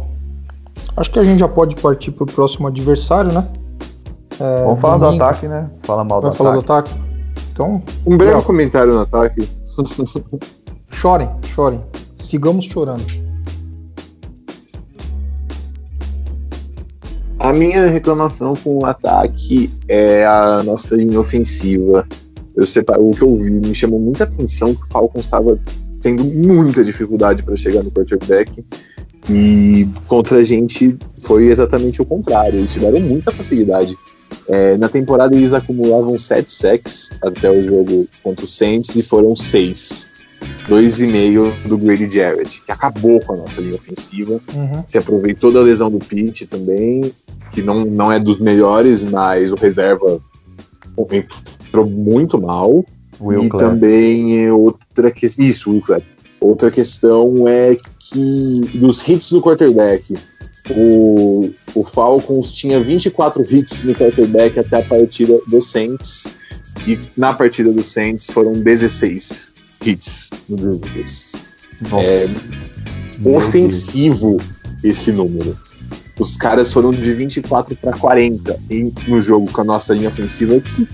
[0.96, 3.46] acho que a gente já pode partir para o próximo adversário, né?
[4.40, 5.18] É, Vamos falar domingo.
[5.18, 5.68] do ataque, né?
[5.81, 6.66] Fala mal Vai do falar ataque.
[6.66, 7.09] do ataque?
[7.53, 9.48] Então, um breve comentário no ataque.
[10.90, 11.81] chorem, chorem.
[12.18, 13.28] Sigamos chorando.
[17.38, 22.07] A minha reclamação com o ataque é a nossa linha ofensiva.
[22.57, 25.59] Eu separo, o que eu vi me chamou muita atenção que o Falcons estava
[26.03, 28.64] tendo muita dificuldade para chegar no quarterback.
[29.31, 32.59] E contra a gente foi exatamente o contrário.
[32.59, 33.94] Eles tiveram muita facilidade.
[34.48, 39.37] É, na temporada eles acumulavam 7 sacks até o jogo contra o Saints e foram
[39.37, 40.17] 6.
[40.68, 44.35] 2,5 do Grady Jarrett, que acabou com a nossa linha ofensiva.
[44.55, 44.85] Uhum.
[44.87, 47.12] Se aproveitou da lesão do Pitt também,
[47.53, 50.20] que não, não é dos melhores, mas o reserva
[51.11, 52.85] entrou muito mal.
[53.20, 53.64] Will e Clapp.
[53.64, 55.44] também é outra questão.
[55.44, 56.05] Isso, Will Clapp.
[56.40, 60.14] Outra questão é que dos hits do quarterback,
[60.70, 66.35] o, o Falcons tinha 24 hits no quarterback até a partida do Saints.
[66.87, 71.35] E na partida do Saints foram 16 hits no Drew Brees.
[71.83, 71.97] Nossa.
[72.05, 72.29] É
[73.19, 74.38] Meu ofensivo
[74.83, 75.57] esse número.
[76.19, 80.61] Os caras foram de 24 para 40 em, no jogo com a nossa linha ofensiva
[80.61, 80.88] que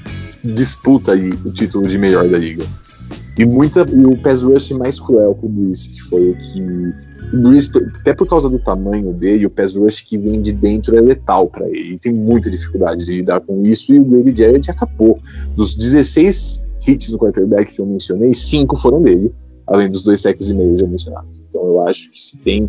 [0.44, 2.64] disputa aí o título de melhor da liga.
[3.36, 6.62] E, muita, e o pass rush mais cruel com o Breeze, que foi o que.
[7.32, 7.70] O Breeze,
[8.00, 11.48] até por causa do tamanho dele, o pass rush que vem de dentro é letal
[11.48, 11.80] para ele.
[11.80, 15.18] Ele tem muita dificuldade de lidar com isso e o Grady Jarrett acabou.
[15.56, 19.32] Dos 16 hits no quarterback que eu mencionei, 5 foram dele,
[19.66, 21.40] além dos dois sacks e meio já mencionados.
[21.48, 22.68] Então eu acho que se tem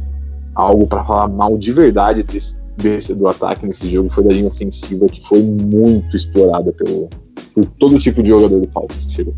[0.56, 4.48] algo para falar mal de verdade desse, desse, do ataque nesse jogo foi da linha
[4.48, 7.10] ofensiva que foi muito explorada pelo,
[7.54, 9.34] por todo tipo de jogador do Falcons que.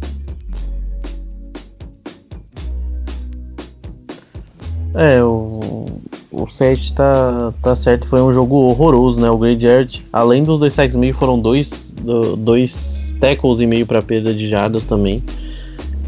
[4.93, 5.85] É, o,
[6.31, 9.29] o set tá, tá certo, foi um jogo horroroso, né?
[9.29, 13.85] O Grady Jarrett, além dos dois sacks meio, foram dois, do- dois tackles e meio
[13.85, 15.23] para perda de jardas também.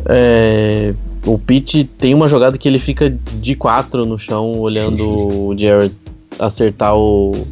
[0.05, 0.93] É,
[1.25, 5.03] o Pitt tem uma jogada que ele fica de quatro no chão, olhando
[5.49, 5.93] o Jarrett
[6.39, 7.45] acertar o,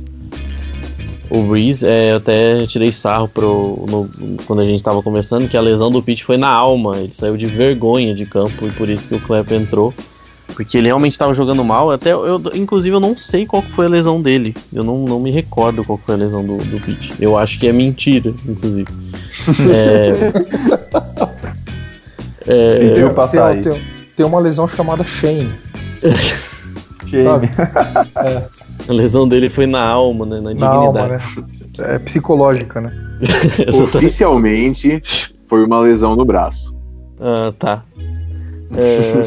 [1.29, 1.85] o Breeze.
[1.85, 4.09] É, eu até tirei sarro pro, no-
[4.45, 6.97] quando a gente tava conversando que a lesão do Pitt foi na alma.
[6.97, 9.93] Ele saiu de vergonha de campo e por isso que o Clap entrou.
[10.55, 11.91] Porque ele realmente estava jogando mal.
[11.91, 14.55] Até eu, inclusive, eu não sei qual foi a lesão dele.
[14.73, 17.13] Eu não, não me recordo qual foi a lesão do, do Pitt.
[17.19, 18.87] Eu acho que é mentira, inclusive.
[19.69, 20.09] É,
[22.47, 23.81] é, Tem, pra tem, tem-
[24.15, 25.49] tem uma lesão chamada Shane.
[27.07, 27.49] Shame.
[28.87, 30.41] a lesão dele foi na alma, né?
[30.41, 31.41] Na Na alma, dignidade.
[31.79, 31.93] né?
[31.95, 32.91] É psicológica, né?
[33.83, 34.99] Oficialmente
[35.47, 36.75] foi uma lesão no braço.
[37.19, 37.83] Ah, tá.
[38.75, 39.23] É,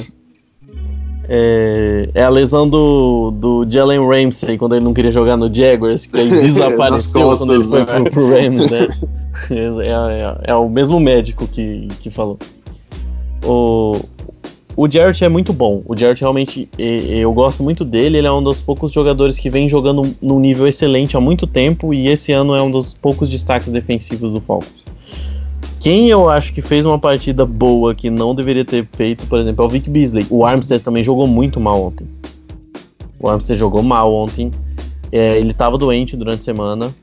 [1.32, 6.04] é, é a lesão do, do Jalen Ramsey quando ele não queria jogar no Jaguars,
[6.04, 8.88] que aí desapareceu Nas quando ele foi costas, pro, pro Rams, né?
[9.50, 12.38] É, é- é o mesmo médico que, que falou.
[13.42, 13.96] O,
[14.76, 15.82] o Jarrett é muito bom.
[15.86, 18.18] O Jarrett realmente, eu gosto muito dele.
[18.18, 21.94] Ele é um dos poucos jogadores que vem jogando num nível excelente há muito tempo
[21.94, 24.84] e esse ano é um dos poucos destaques defensivos do Falcons.
[25.80, 29.64] Quem eu acho que fez uma partida boa que não deveria ter feito, por exemplo,
[29.64, 30.26] é o Vic Beasley.
[30.28, 32.06] O Armstead também jogou muito mal ontem.
[33.18, 34.50] O Armstead jogou mal ontem.
[35.10, 36.94] É, ele estava doente durante a semana.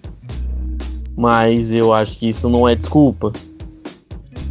[1.15, 3.33] Mas eu acho que isso não é desculpa.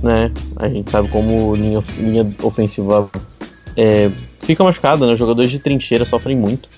[0.03, 0.33] Né?
[0.57, 3.09] A gente sabe como linha, linha ofensiva
[3.77, 4.11] é,
[4.41, 5.15] fica machucada, né?
[5.15, 6.69] Jogadores de trincheira sofrem muito.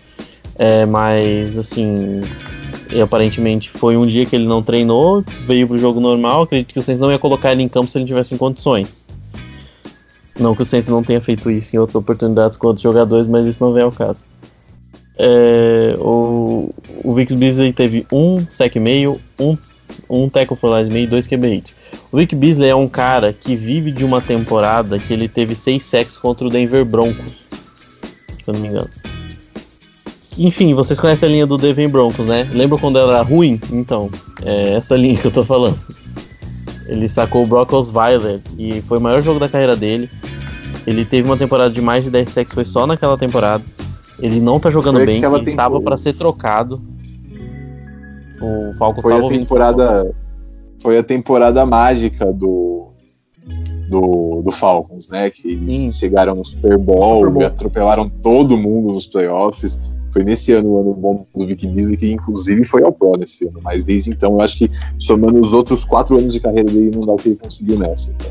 [0.57, 2.21] É, mas, assim,
[2.91, 6.43] e aparentemente foi um dia que ele não treinou, veio pro jogo normal.
[6.43, 9.05] Acredito que o Saints não ia colocar ele em campo se ele tivesse em condições.
[10.39, 13.47] Não que o Saints não tenha feito isso em outras oportunidades com outros jogadores, mas
[13.47, 14.25] isso não vem ao caso.
[15.19, 16.73] É, o,
[17.03, 19.57] o Vic Beasley teve um sec meio, um,
[20.09, 21.75] um tackle for loss meio e dois QB hits.
[22.13, 25.85] O Vic Beasley é um cara que vive de uma temporada que ele teve seis
[25.85, 27.47] sacks contra o Denver Broncos,
[28.45, 28.89] se eu não me engano.
[30.39, 32.49] Enfim, vocês conhecem a linha do Denver Broncos, né?
[32.53, 33.61] Lembra quando ela era ruim?
[33.73, 34.09] Então,
[34.45, 35.79] é essa linha que eu tô falando.
[36.87, 40.09] Ele sacou o Brock Osweiler e foi o maior jogo da carreira dele.
[40.87, 43.65] Ele teve uma temporada de mais de 10 sacks, foi só naquela temporada.
[44.21, 46.81] Ele não tá jogando Foi bem, ele tempo- tava pra ser trocado.
[48.41, 50.17] O Falcons Foi tava a temporada.
[50.81, 52.77] Foi a temporada mágica do.
[53.91, 55.31] Do, do Falcons, né?
[55.31, 55.91] Que eles Sim.
[55.93, 57.43] chegaram no Super Bowl, Super Bowl.
[57.43, 59.81] e atropelaram todo mundo nos playoffs.
[60.13, 63.47] Foi nesse ano o ano bom do Vic Beasley, que inclusive foi ao Pro nesse
[63.47, 63.61] ano.
[63.63, 67.07] Mas desde então, eu acho que somando os outros quatro anos de carreira dele, não
[67.07, 68.13] dá o que ele conseguiu nessa.
[68.13, 68.31] Então.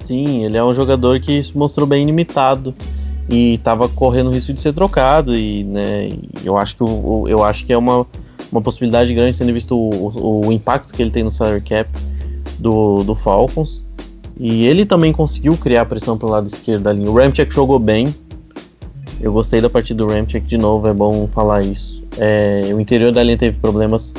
[0.00, 2.74] Sim, ele é um jogador que se mostrou bem limitado
[3.28, 6.10] e tava correndo o risco de ser trocado e, né,
[6.44, 8.04] eu acho que eu acho que é uma,
[8.50, 11.88] uma possibilidade grande tendo visto o, o, o impacto que ele tem no salary cap
[12.58, 13.84] do, do Falcons.
[14.38, 17.10] E ele também conseguiu criar pressão pelo lado esquerdo da linha.
[17.10, 18.14] O Ramchek jogou bem.
[19.22, 22.02] Eu gostei da partida do Ramchek de novo, é bom falar isso.
[22.18, 24.12] É, o interior da linha teve problemas.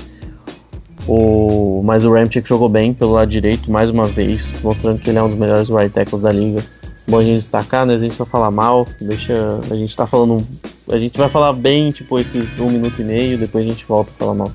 [1.06, 5.20] O, mas o Ramchek jogou bem pelo lado direito mais uma vez, mostrando que ele
[5.20, 6.64] é um dos melhores right tackles da liga.
[7.06, 7.96] Bom a gente destacar, né?
[7.96, 9.60] A gente só falar mal, deixa.
[9.70, 10.42] A gente tá falando.
[10.90, 14.10] A gente vai falar bem, tipo, esses um minuto e meio, depois a gente volta
[14.10, 14.52] a falar mal.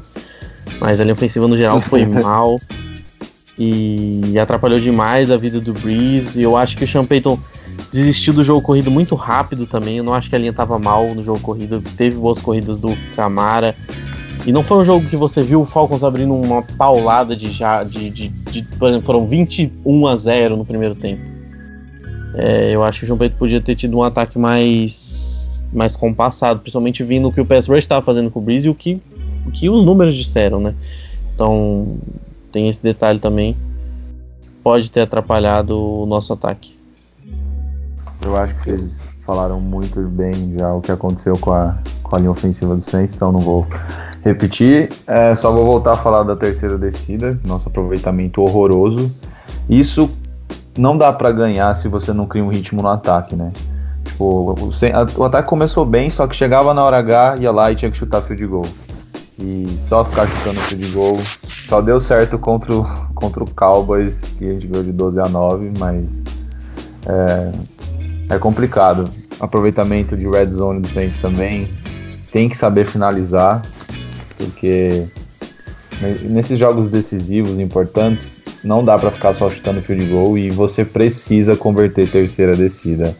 [0.80, 2.58] Mas a linha ofensiva no geral foi mal.
[3.58, 6.40] E atrapalhou demais a vida do Breeze.
[6.40, 7.38] E eu acho que o Sean Payton
[7.90, 9.98] desistiu do jogo corrido muito rápido também.
[9.98, 11.82] Eu não acho que a linha tava mal no jogo corrido.
[11.96, 13.74] Teve boas corridas do Camara.
[14.46, 17.82] E não foi um jogo que você viu o Falcons abrindo uma paulada de já.
[17.82, 21.22] De, de, de, por exemplo, foram 21 a 0 no primeiro tempo.
[22.34, 26.60] É, eu acho que o João Pedro podia ter tido um ataque mais, mais compassado,
[26.60, 29.00] principalmente vindo o que o pass rush estava fazendo com o Breeze e o que,
[29.46, 30.74] o que os números disseram, né?
[31.34, 31.98] Então
[32.52, 33.56] tem esse detalhe também.
[34.62, 36.77] Pode ter atrapalhado o nosso ataque.
[38.22, 42.18] Eu acho que vocês falaram muito bem já o que aconteceu com a, com a
[42.18, 43.66] linha ofensiva do Saints, então não vou
[44.24, 44.88] repetir.
[45.06, 49.10] É, só vou voltar a falar da terceira descida, nosso aproveitamento horroroso.
[49.68, 50.10] Isso
[50.78, 53.52] não dá para ganhar se você não cria um ritmo no ataque, né?
[54.04, 54.70] Tipo, o,
[55.18, 57.98] o, ataque começou bem, só que chegava na hora H, ia lá e tinha que
[57.98, 58.66] chutar field goal.
[59.38, 61.18] E só ficar chutando field goal.
[61.46, 65.28] Só deu certo contra o, contra o Cowboys, que a gente ganhou de 12 a
[65.28, 66.22] 9, mas
[67.06, 67.52] é,
[68.28, 69.10] é complicado.
[69.40, 71.70] Aproveitamento de red zone do Saints também.
[72.32, 73.62] Tem que saber finalizar,
[74.36, 75.06] porque
[76.24, 81.56] nesses jogos decisivos, importantes, não dá para ficar só chutando field goal e você precisa
[81.56, 83.16] converter terceira descida.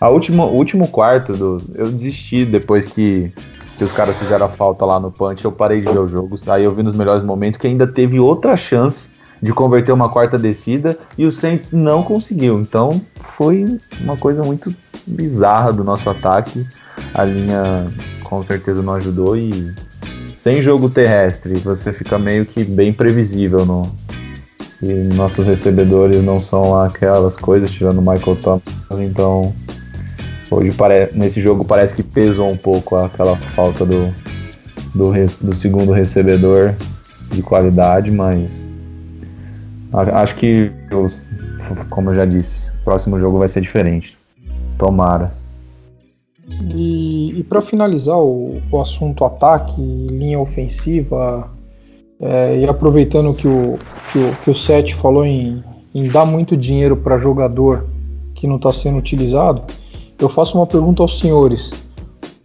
[0.00, 3.32] A última, o último quarto do, eu desisti depois que,
[3.76, 6.38] que os caras fizeram a falta lá no punch, eu parei de ver o jogo.
[6.46, 9.13] Aí eu vi nos melhores momentos que ainda teve outra chance
[9.44, 12.58] de converter uma quarta descida e o Saints não conseguiu.
[12.58, 14.74] Então foi uma coisa muito
[15.06, 16.66] bizarra do nosso ataque.
[17.12, 17.86] A linha
[18.22, 19.70] com certeza não ajudou e
[20.38, 23.92] sem jogo terrestre você fica meio que bem previsível no,
[24.82, 28.62] e nossos recebedores não são aquelas coisas, tirando o Michael Thomas,
[28.98, 29.54] então
[30.50, 31.10] hoje pare...
[31.12, 34.10] nesse jogo parece que pesou um pouco aquela falta do,
[34.94, 36.74] do, do segundo recebedor
[37.30, 38.72] de qualidade, mas
[39.94, 40.72] acho que,
[41.90, 44.16] como eu já disse, o próximo jogo vai ser diferente.
[44.76, 45.32] Tomara.
[46.74, 51.50] E, e para finalizar o, o assunto ataque, linha ofensiva,
[52.20, 53.78] é, e aproveitando que o,
[54.12, 55.64] que o, que o Seth falou em,
[55.94, 57.86] em dar muito dinheiro para jogador
[58.34, 59.62] que não está sendo utilizado,
[60.18, 61.72] eu faço uma pergunta aos senhores: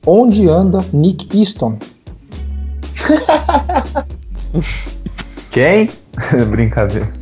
[0.05, 1.77] onde anda Nick Easton?
[5.51, 5.89] Quem?
[6.49, 7.18] Brincadeira.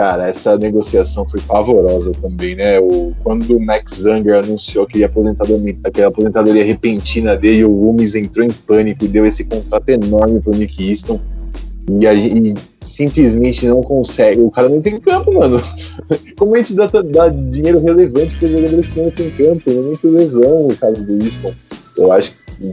[0.00, 2.80] Cara, essa negociação foi pavorosa também, né?
[2.80, 8.46] O, quando o Max Zanger anunciou que aposentadoria, aquela aposentadoria repentina dele, o Umes entrou
[8.46, 11.20] em pânico e deu esse contrato enorme pro Nick Easton.
[12.00, 14.40] E, a, e simplesmente não consegue.
[14.40, 15.60] O cara não tem campo, mano.
[16.34, 19.70] Como a gente dá, dá dinheiro relevante para jogadores que não tem campo?
[19.70, 21.52] É muito lesão o caso do Easton.
[21.98, 22.70] Eu acho que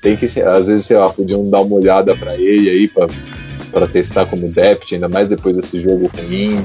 [0.00, 0.24] tem que.
[0.24, 3.06] Às vezes, sei lá, podiam dar uma olhada para ele aí, para
[3.70, 6.62] para testar como depth, ainda mais depois desse jogo ruim.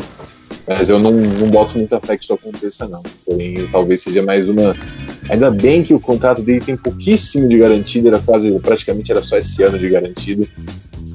[0.68, 3.03] Mas eu não, não boto muita fé que isso aconteça, não.
[3.26, 4.76] Porém, talvez seja mais uma.
[5.30, 9.38] Ainda bem que o contrato dele tem pouquíssimo de garantido, era quase, praticamente era só
[9.38, 10.47] esse ano de garantido.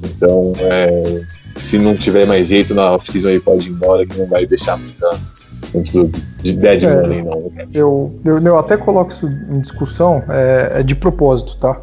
[0.04, 1.22] Então, é,
[1.56, 4.76] se não tiver mais jeito na off-season, ele pode ir embora, que não vai deixar
[4.76, 5.18] muita,
[5.74, 6.10] muito
[6.42, 7.52] de dead é, money, não.
[7.72, 11.80] Eu, eu, eu, até coloco isso em discussão, é, é de propósito, tá?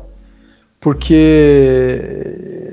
[0.80, 2.67] Porque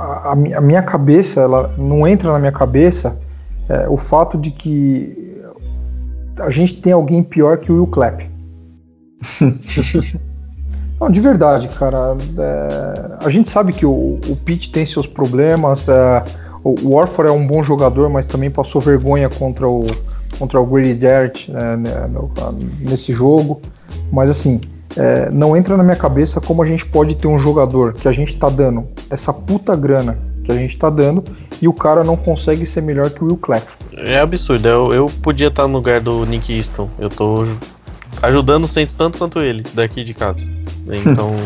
[0.00, 3.20] a, a, minha cabeça, ela não entra na minha cabeça
[3.68, 5.42] é, o fato de que
[6.38, 8.28] a gente tem alguém pior que o Will Clapp.
[10.98, 12.16] não, de verdade, cara.
[12.38, 15.88] É, a gente sabe que o, o Pete tem seus problemas.
[15.88, 16.24] É,
[16.64, 19.86] o Warford é um bom jogador, mas também passou vergonha contra o
[20.38, 22.08] contra o Grady Jarrett né, né
[22.80, 23.60] nesse jogo.
[24.12, 24.60] Mas assim,
[24.96, 28.12] é, não entra na minha cabeça como a gente pode ter um jogador que a
[28.12, 31.24] gente tá dando essa puta grana que a gente tá dando
[31.60, 33.66] e o cara não consegue ser melhor que o Will Clapp.
[33.96, 34.66] É absurdo.
[34.66, 36.88] Eu, eu podia estar no lugar do Nick Easton.
[36.98, 37.44] Eu tô
[38.22, 40.46] ajudando o Saints tanto quanto ele daqui de casa.
[40.92, 41.36] Então.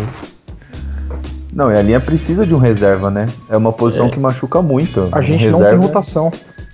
[1.52, 3.26] Não, e a linha precisa de um reserva, né?
[3.50, 4.08] É uma posição é.
[4.08, 5.06] que machuca muito.
[5.12, 6.32] A gente um não tem rotação.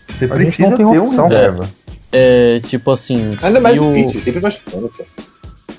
[0.09, 1.25] Você a precisa ter rotação.
[1.25, 1.69] um reserva.
[2.13, 3.37] É, é, tipo assim.
[3.43, 5.09] Ainda mais o Pitch, sempre machucando, cara.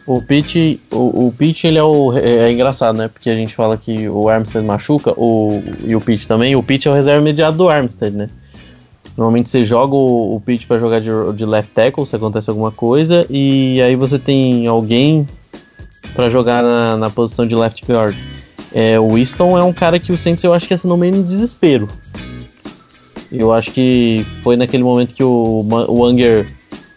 [0.07, 3.07] O Pitch, o, o ele é o é, é, engraçado, né?
[3.07, 6.55] Porque a gente fala que o Armstead machuca, o, e o Pitch também.
[6.55, 8.29] O Pitch é o reserva imediato do Armstead, né?
[9.15, 12.71] Normalmente você joga o, o Pitch para jogar de, de left tackle se acontece alguma
[12.71, 15.27] coisa, e aí você tem alguém
[16.15, 18.15] para jogar na, na, posição de left guard.
[18.73, 21.23] É, o Winston é um cara que o Saints eu acho que assinou meio no
[21.23, 21.87] desespero.
[23.31, 26.45] Eu acho que foi naquele momento que o, o Anger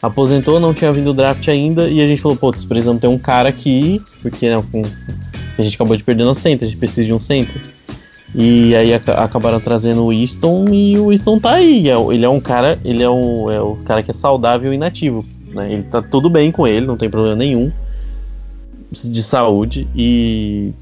[0.07, 3.19] aposentou, não tinha vindo o draft ainda, e a gente falou, pô, precisamos ter um
[3.19, 4.63] cara aqui, porque né,
[5.59, 7.61] a gente acabou de perder no center, a gente precisa de um center.
[8.35, 11.89] E aí ac acabaram trazendo o Easton e o Easton tá aí.
[11.89, 14.75] É ele é um cara, ele é, um, é o cara que é saudável e
[14.75, 15.25] inativo.
[15.55, 15.73] Né?
[15.73, 17.71] Ele tá tudo bem com ele, não tem problema nenhum
[18.91, 20.73] de saúde e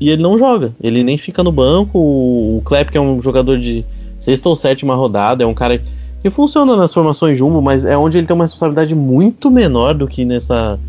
[0.00, 0.74] e ele não joga.
[0.82, 1.98] Ele nem fica no banco.
[1.98, 3.84] O, Klepp, que é um jogador de
[4.18, 5.80] sexta ou sétima rodada, é um cara
[6.24, 10.08] que funciona nas formações jumbo, mas é onde ele tem uma responsabilidade muito menor do
[10.08, 10.80] que nessa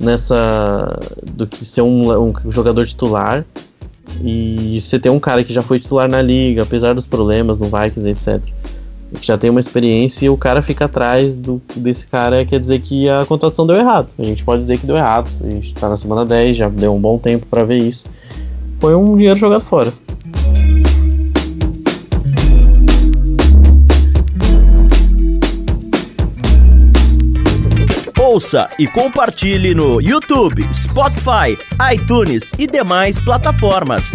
[0.00, 3.44] nessa do que ser um, um jogador titular.
[4.24, 7.66] E você tem um cara que já foi titular na liga, apesar dos problemas no
[7.66, 8.42] Vikings, etc.
[9.20, 12.80] Que já tem uma experiência e o cara fica atrás do, desse cara, quer dizer
[12.80, 14.08] que a contratação deu errado.
[14.18, 15.30] A gente pode dizer que deu errado.
[15.44, 18.06] A gente tá na semana 10, já deu um bom tempo para ver isso.
[18.80, 19.92] Foi um dinheiro jogado fora.
[28.32, 31.54] Ouça e compartilhe no YouTube, Spotify,
[31.92, 34.10] iTunes e demais plataformas.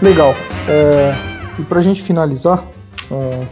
[0.00, 0.34] Legal.
[0.66, 1.14] É,
[1.58, 2.64] e para a gente finalizar,
[3.10, 3.46] é,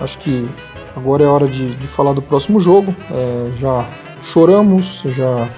[0.00, 0.48] acho que
[0.96, 2.94] Agora é hora de, de falar do próximo jogo.
[3.10, 3.86] É, já
[4.22, 5.48] choramos, já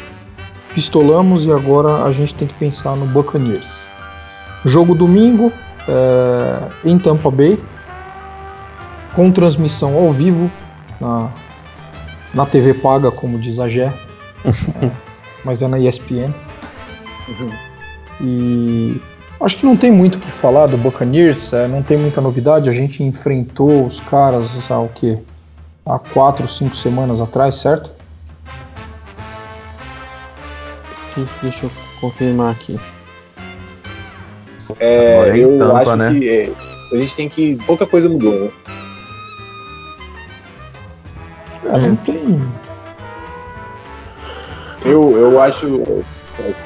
[0.72, 3.90] pistolamos e agora a gente tem que pensar no Buccaneers.
[4.64, 5.52] Jogo domingo
[5.88, 7.62] é, em Tampa Bay,
[9.14, 10.50] com transmissão ao vivo
[11.00, 11.30] na,
[12.32, 13.92] na TV paga, como diz a Gé,
[14.44, 14.90] é,
[15.44, 16.32] mas é na ESPN.
[17.28, 17.50] Uhum.
[18.20, 19.00] E
[19.44, 22.70] Acho que não tem muito o que falar do Buccaneers, é, não tem muita novidade.
[22.70, 25.18] A gente enfrentou os caras há o quê?
[25.84, 27.90] Há quatro, cinco semanas atrás, certo?
[31.42, 31.70] Deixa eu
[32.00, 32.80] confirmar aqui.
[34.80, 36.18] É, eu tampa, acho né?
[36.18, 36.52] que é,
[36.90, 37.56] a gente tem que.
[37.66, 38.50] Pouca coisa mudou, né?
[41.66, 42.42] É, não tem.
[44.86, 46.02] Eu, eu acho.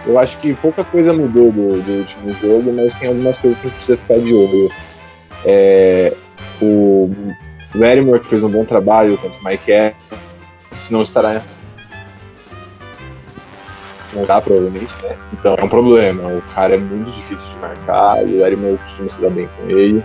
[0.06, 3.66] Eu acho que pouca coisa mudou do, do último jogo, mas tem algumas coisas que
[3.66, 4.70] a gente precisa ficar de olho.
[5.44, 6.14] É,
[6.60, 7.10] o
[7.74, 11.42] Larimore, que fez um bom trabalho contra o Mike Evans, não estará.
[14.14, 15.16] Não dá, provavelmente, né?
[15.34, 16.28] Então é um problema.
[16.32, 19.68] O cara é muito difícil de marcar e o Larimore costuma se dar bem com
[19.68, 20.02] ele.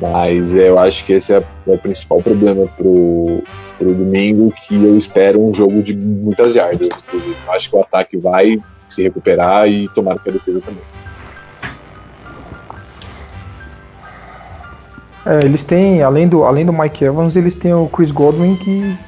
[0.00, 3.42] Mas eu acho que esse é, o principal problema pro,
[3.76, 6.88] pro domingo, que eu espero um jogo de muitas yardas.
[7.12, 10.82] Eu acho que o ataque vai se recuperar e tomar que a defesa também.
[15.26, 18.98] É, eles têm, além do, além do Mike Evans, eles têm o Chris Godwin, que,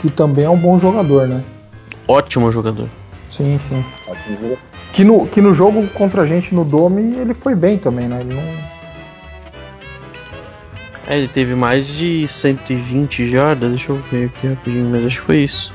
[0.00, 1.44] que também é um bom jogador, né?
[2.08, 2.88] Ótimo jogador.
[3.30, 3.84] Sim, sim.
[4.08, 4.58] Ótimo jogador.
[4.92, 8.20] Que no, que no jogo contra a gente no Dome, ele foi bem também, né?
[8.20, 8.42] Ele não...
[11.06, 15.26] É, ele teve mais de 120 jardas, deixa eu ver aqui rapidinho, mas acho que
[15.26, 15.72] foi isso.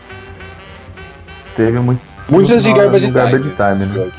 [1.55, 3.13] Teve muito Muitas de garbage time.
[3.13, 4.11] Garbage time né?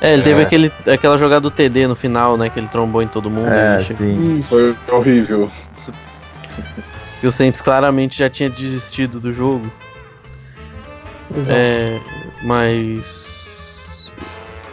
[0.00, 0.24] É, ele é.
[0.24, 2.48] teve aquele, aquela jogada do TD no final, né?
[2.48, 3.48] Que ele trombou em todo mundo.
[3.48, 4.42] É, sim.
[4.42, 5.50] Foi horrível.
[7.22, 9.70] E o Saints claramente já tinha desistido do jogo.
[11.36, 11.58] Exato.
[11.58, 12.00] É,
[12.42, 14.10] mas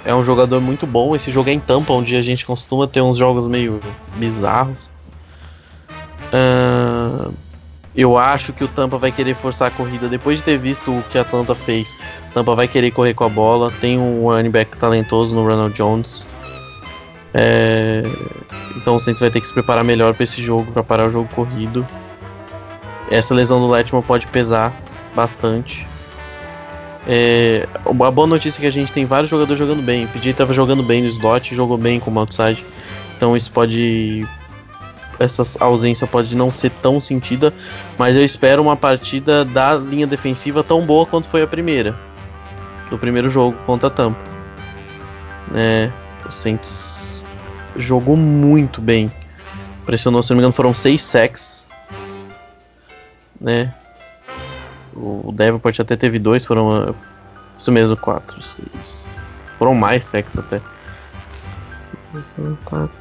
[0.06, 1.16] é um jogador muito bom.
[1.16, 3.82] Esse jogo é em Tampa, onde a gente costuma ter uns jogos meio
[4.16, 4.78] bizarros.
[6.34, 7.34] Uh,
[7.98, 11.02] eu acho que o Tampa vai querer forçar a corrida depois de ter visto o
[11.10, 11.98] que a Atlanta fez.
[12.32, 13.74] Tampa vai querer correr com a bola.
[13.82, 16.28] Tem um running back talentoso no Ronald Jones.
[17.34, 18.04] É...
[18.76, 21.10] Então o Saints vai ter que se preparar melhor para esse jogo, para parar o
[21.10, 21.86] jogo corrido.
[23.10, 24.72] Essa lesão do Letman pode pesar
[25.16, 25.88] bastante.
[27.08, 27.68] É...
[27.84, 30.06] A boa notícia é que a gente tem vários jogadores jogando bem.
[30.06, 32.64] O PJ estava jogando bem no slot, jogou bem como outside.
[33.16, 34.28] Então isso pode
[35.20, 37.54] essa ausência pode não ser tão sentida,
[37.98, 41.98] mas eu espero uma partida da linha defensiva tão boa quanto foi a primeira,
[42.90, 44.20] do primeiro jogo contra a Tampa.
[45.56, 45.90] É,
[46.28, 47.24] o Saints
[47.76, 49.12] jogou muito bem,
[49.86, 51.66] pressionou, se não me engano, foram seis sacks,
[53.40, 53.74] né?
[54.94, 56.96] O Davenport até teve dois, foram
[57.58, 59.08] isso mesmo, quatro, seis,
[59.58, 60.62] foram mais sacks até.
[62.66, 62.92] 4,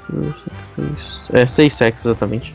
[0.77, 2.55] 6, é, 6 sacks exatamente.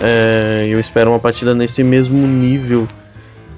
[0.00, 2.88] É, eu espero uma partida nesse mesmo nível.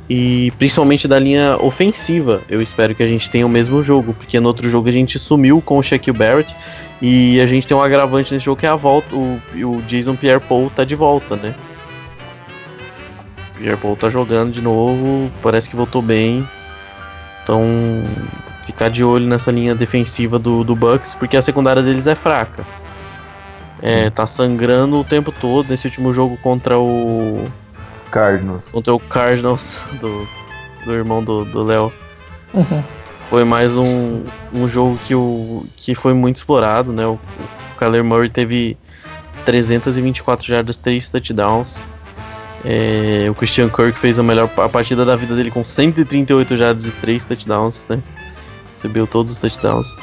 [0.09, 4.40] E principalmente da linha ofensiva, eu espero que a gente tenha o mesmo jogo, porque
[4.40, 6.53] no outro jogo a gente sumiu com o Shaquille Barrett
[7.01, 10.16] e a gente tem um agravante nesse jogo que é a volta, o, o Jason
[10.16, 11.55] Pierre-Paul tá de volta, né?
[13.57, 16.46] Pierre-Paul tá jogando de novo, parece que voltou bem.
[17.44, 17.62] Então,
[18.66, 22.64] ficar de olho nessa linha defensiva do, do Bucks, porque a secundária deles é fraca.
[23.83, 27.45] É, tá sangrando o tempo todo nesse último jogo contra o.
[28.11, 28.64] Cardinals.
[28.70, 30.26] Contra o Cardinals do,
[30.85, 31.93] do irmão do Léo.
[32.53, 32.83] Uhum.
[33.31, 37.07] Foi mais um, um jogo que, o, que foi muito explorado, né?
[37.07, 38.76] O, o Kyler Murray teve
[39.45, 41.81] 324 jardas, 3 touchdowns.
[42.64, 46.87] É, o Christian Kirk fez a melhor a partida da vida dele com 138 jardas
[46.87, 48.03] e 3 touchdowns, né?
[48.74, 49.97] Recebeu todos os touchdowns.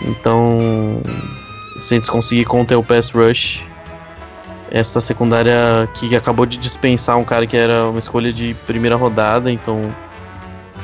[0.00, 1.02] Então,
[1.80, 3.66] o Saints conseguir conter o pass rush.
[4.70, 9.50] Essa secundária que acabou de dispensar um cara que era uma escolha de primeira rodada,
[9.50, 9.92] então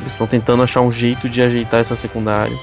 [0.00, 2.56] eles estão tentando achar um jeito de ajeitar essa secundária.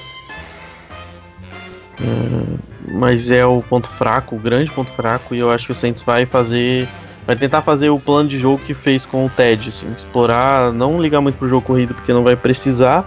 [1.98, 5.74] É, mas é o ponto fraco, o grande ponto fraco, e eu acho que o
[5.74, 6.88] Saints vai fazer.
[7.26, 9.70] Vai tentar fazer o plano de jogo que fez com o Ted.
[9.70, 13.02] Assim, explorar, não ligar muito pro jogo corrido porque não vai precisar.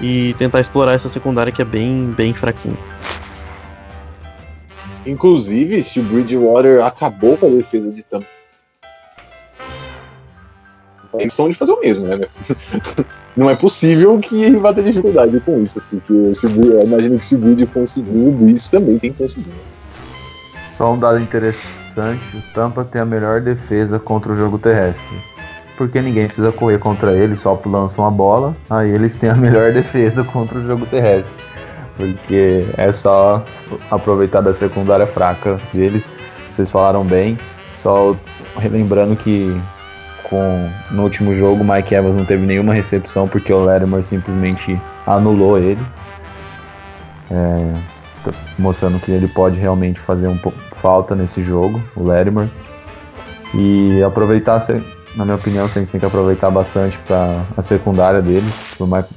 [0.00, 2.76] E tentar explorar essa secundária que é bem, bem fraquinha.
[5.06, 8.26] Inclusive, se o Bridgewater acabou com a defesa de Tampa.
[11.12, 12.26] A intenção de fazer o mesmo, né?
[13.36, 17.36] Não é possível que vá ter dificuldade com isso, porque se, eu imagino que se
[17.36, 19.52] o Bridge conseguiu, o Breeze também tem que conseguir.
[20.76, 25.16] Só um dado interessante: o Tampa tem a melhor defesa contra o jogo terrestre.
[25.76, 28.56] Porque ninguém precisa correr contra ele, só lançam a bola.
[28.70, 31.36] Aí eles têm a melhor defesa contra o jogo terrestre
[31.96, 33.44] porque é só
[33.90, 36.08] aproveitar da secundária fraca deles.
[36.52, 37.38] Vocês falaram bem,
[37.78, 38.16] só
[38.56, 39.54] relembrando que
[40.28, 45.58] com no último jogo Mike Evans não teve nenhuma recepção porque o Latimer simplesmente anulou
[45.58, 45.80] ele,
[47.30, 47.74] é,
[48.58, 50.38] mostrando que ele pode realmente fazer um
[50.76, 52.48] falta nesse jogo, o Latimer.
[53.54, 54.58] E aproveitar,
[55.14, 58.52] na minha opinião, vocês têm que aproveitar bastante para a secundária deles,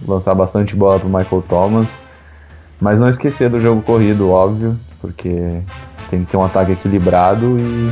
[0.07, 2.08] lançar bastante bola para Michael Thomas
[2.79, 5.61] mas não esquecer do jogo corrido, óbvio, porque
[6.09, 7.91] tem que ter um ataque equilibrado e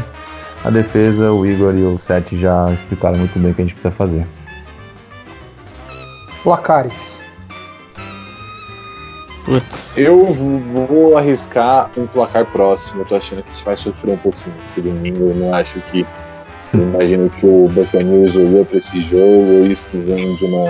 [0.63, 3.73] a defesa, o Igor e o Seth já explicaram muito bem o que a gente
[3.73, 4.25] precisa fazer.
[6.43, 7.19] Placares.
[9.45, 9.97] Putz.
[9.97, 13.01] Eu vou arriscar um placar próximo.
[13.01, 15.29] Eu tô achando que a gente vai sofrer um pouquinho esse domingo.
[15.29, 16.05] Eu não acho que.
[16.73, 20.65] Eu imagino que o Buccaneers olhou para esse jogo, eles que vem de uma,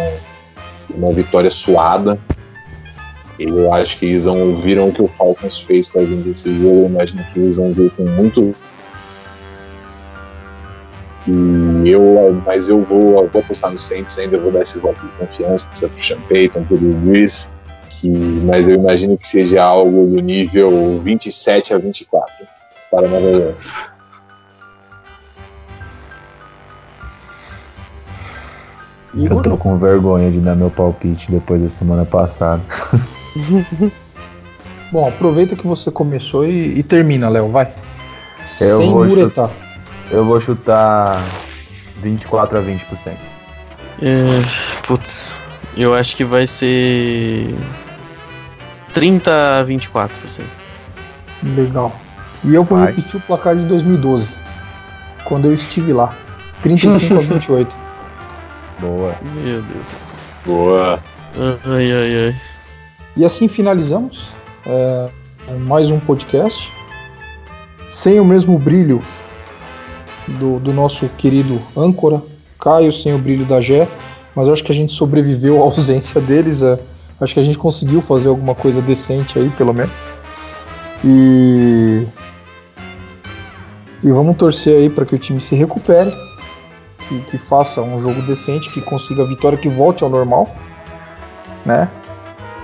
[0.95, 2.19] uma vitória suada.
[3.39, 4.25] Eu acho que eles
[4.63, 6.81] viram o que o Falcons fez com a gente nesse jogo.
[6.81, 8.55] Eu imagino que eles vão ver com muito.
[11.27, 15.05] E eu, mas eu vou, eu vou apostar no Saints ainda, vou dar esse voto
[15.05, 17.53] de confiança pro Sean Payton, pro Luiz,
[17.89, 22.33] que, mas eu imagino que seja algo do nível 27 a 24
[22.89, 23.61] para Nova York.
[29.13, 32.61] Eu tô com vergonha de dar meu palpite depois da semana passada.
[34.91, 37.73] Bom, aproveita que você começou e, e termina, Léo, vai.
[38.61, 39.51] Eu Sem muretar.
[40.09, 41.21] Eu vou chutar
[41.97, 42.79] 24 a 20%.
[44.01, 45.33] É, putz,
[45.75, 47.53] eu acho que vai ser
[48.93, 50.43] 30 a 24%.
[51.43, 51.93] Legal.
[52.43, 52.87] E eu vou vai.
[52.87, 54.35] repetir o placar de 2012,
[55.25, 56.15] quando eu estive lá.
[56.61, 57.77] 35 a 28.
[58.79, 59.15] Boa.
[59.43, 60.13] Meu Deus.
[60.45, 60.99] Boa.
[61.65, 62.35] Ai, ai, ai.
[63.17, 64.31] E assim finalizamos
[64.63, 65.09] é,
[65.65, 66.71] mais um podcast.
[67.89, 69.03] Sem o mesmo brilho
[70.39, 72.21] do, do nosso querido âncora,
[72.59, 73.87] Caio, sem o brilho da Gé,
[74.35, 76.61] mas acho que a gente sobreviveu à ausência deles.
[76.61, 76.77] É,
[77.19, 79.99] acho que a gente conseguiu fazer alguma coisa decente aí, pelo menos.
[81.03, 82.05] E.
[84.03, 86.13] E vamos torcer aí para que o time se recupere,
[87.09, 90.55] que, que faça um jogo decente, que consiga a vitória, que volte ao normal,
[91.65, 91.89] né?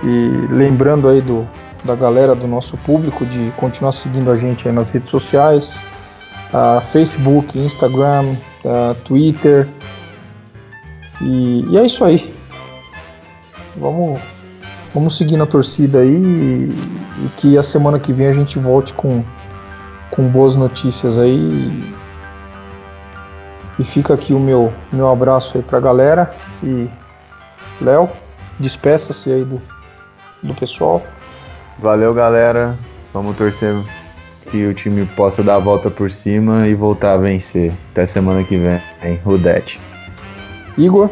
[0.02, 1.48] E lembrando aí do,
[1.84, 5.84] da galera do nosso público de continuar seguindo a gente nas redes sociais,
[6.52, 9.68] uh, Facebook, Instagram, uh, Twitter.
[11.20, 12.34] E, e, é isso aí.
[13.76, 14.20] Vamos,
[14.92, 16.70] vamos seguir na torcida aí e,
[17.24, 19.22] e, que a semana que vem a gente volte com,
[20.10, 21.84] com boas notícias aí.
[23.78, 26.34] E fica aqui o meu, meu abraço aí pra galera.
[26.62, 26.88] E
[27.80, 28.08] Léo,
[28.58, 29.60] despeça-se aí do,
[30.44, 31.02] do pessoal.
[31.78, 32.76] Valeu, galera.
[33.12, 33.74] Vamos torcer
[34.50, 37.72] que o time possa dar a volta por cima e voltar a vencer.
[37.92, 39.20] Até semana que vem, hein?
[39.24, 39.80] Rudete.
[40.76, 41.10] Igor.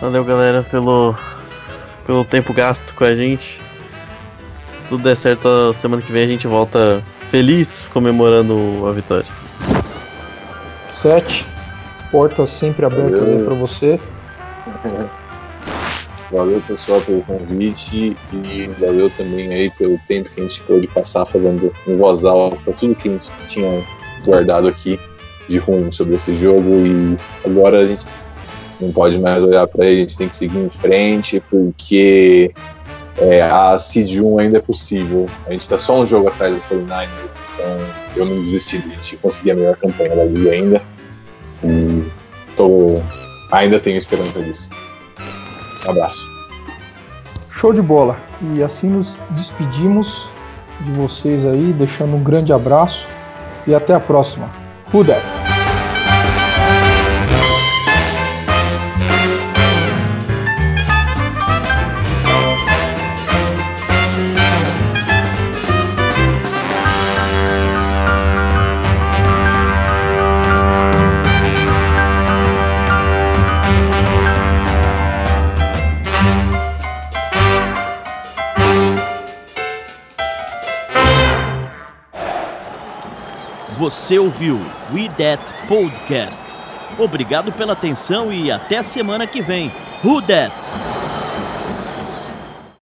[0.00, 1.14] Valeu, galera, pelo,
[2.06, 3.60] pelo tempo gasto com a gente.
[4.42, 9.26] Se tudo der certo, semana que vem a gente volta feliz comemorando a vitória.
[10.90, 11.46] Sete.
[12.10, 13.38] Portas sempre abertas Valeu.
[13.38, 14.00] aí pra você.
[16.34, 21.24] Valeu, pessoal, pelo convite e valeu também aí pelo tempo que a gente pôde passar
[21.24, 23.84] falando em voz alta tudo que a gente tinha
[24.26, 24.98] guardado aqui
[25.48, 28.06] de ruim sobre esse jogo e agora a gente
[28.80, 32.52] não pode mais olhar para ele, a gente tem que seguir em frente porque
[33.18, 35.30] é, a Seed 1 ainda é possível.
[35.46, 37.08] A gente está só um jogo atrás do 49ers,
[37.54, 37.78] então
[38.16, 40.82] eu não desisti de a gente conseguir a melhor campanha da liga ainda.
[41.62, 42.10] E
[42.56, 43.00] tô,
[43.52, 44.70] ainda tenho esperança disso.
[45.86, 46.26] Um abraço.
[47.50, 48.18] Show de bola.
[48.54, 50.28] E assim nos despedimos
[50.80, 53.06] de vocês aí, deixando um grande abraço
[53.66, 54.50] e até a próxima.
[54.92, 55.43] Who?
[83.84, 84.58] Você ouviu
[84.94, 86.56] We That Podcast.
[86.98, 89.70] Obrigado pela atenção e até semana que vem.
[90.02, 90.54] Who Dat?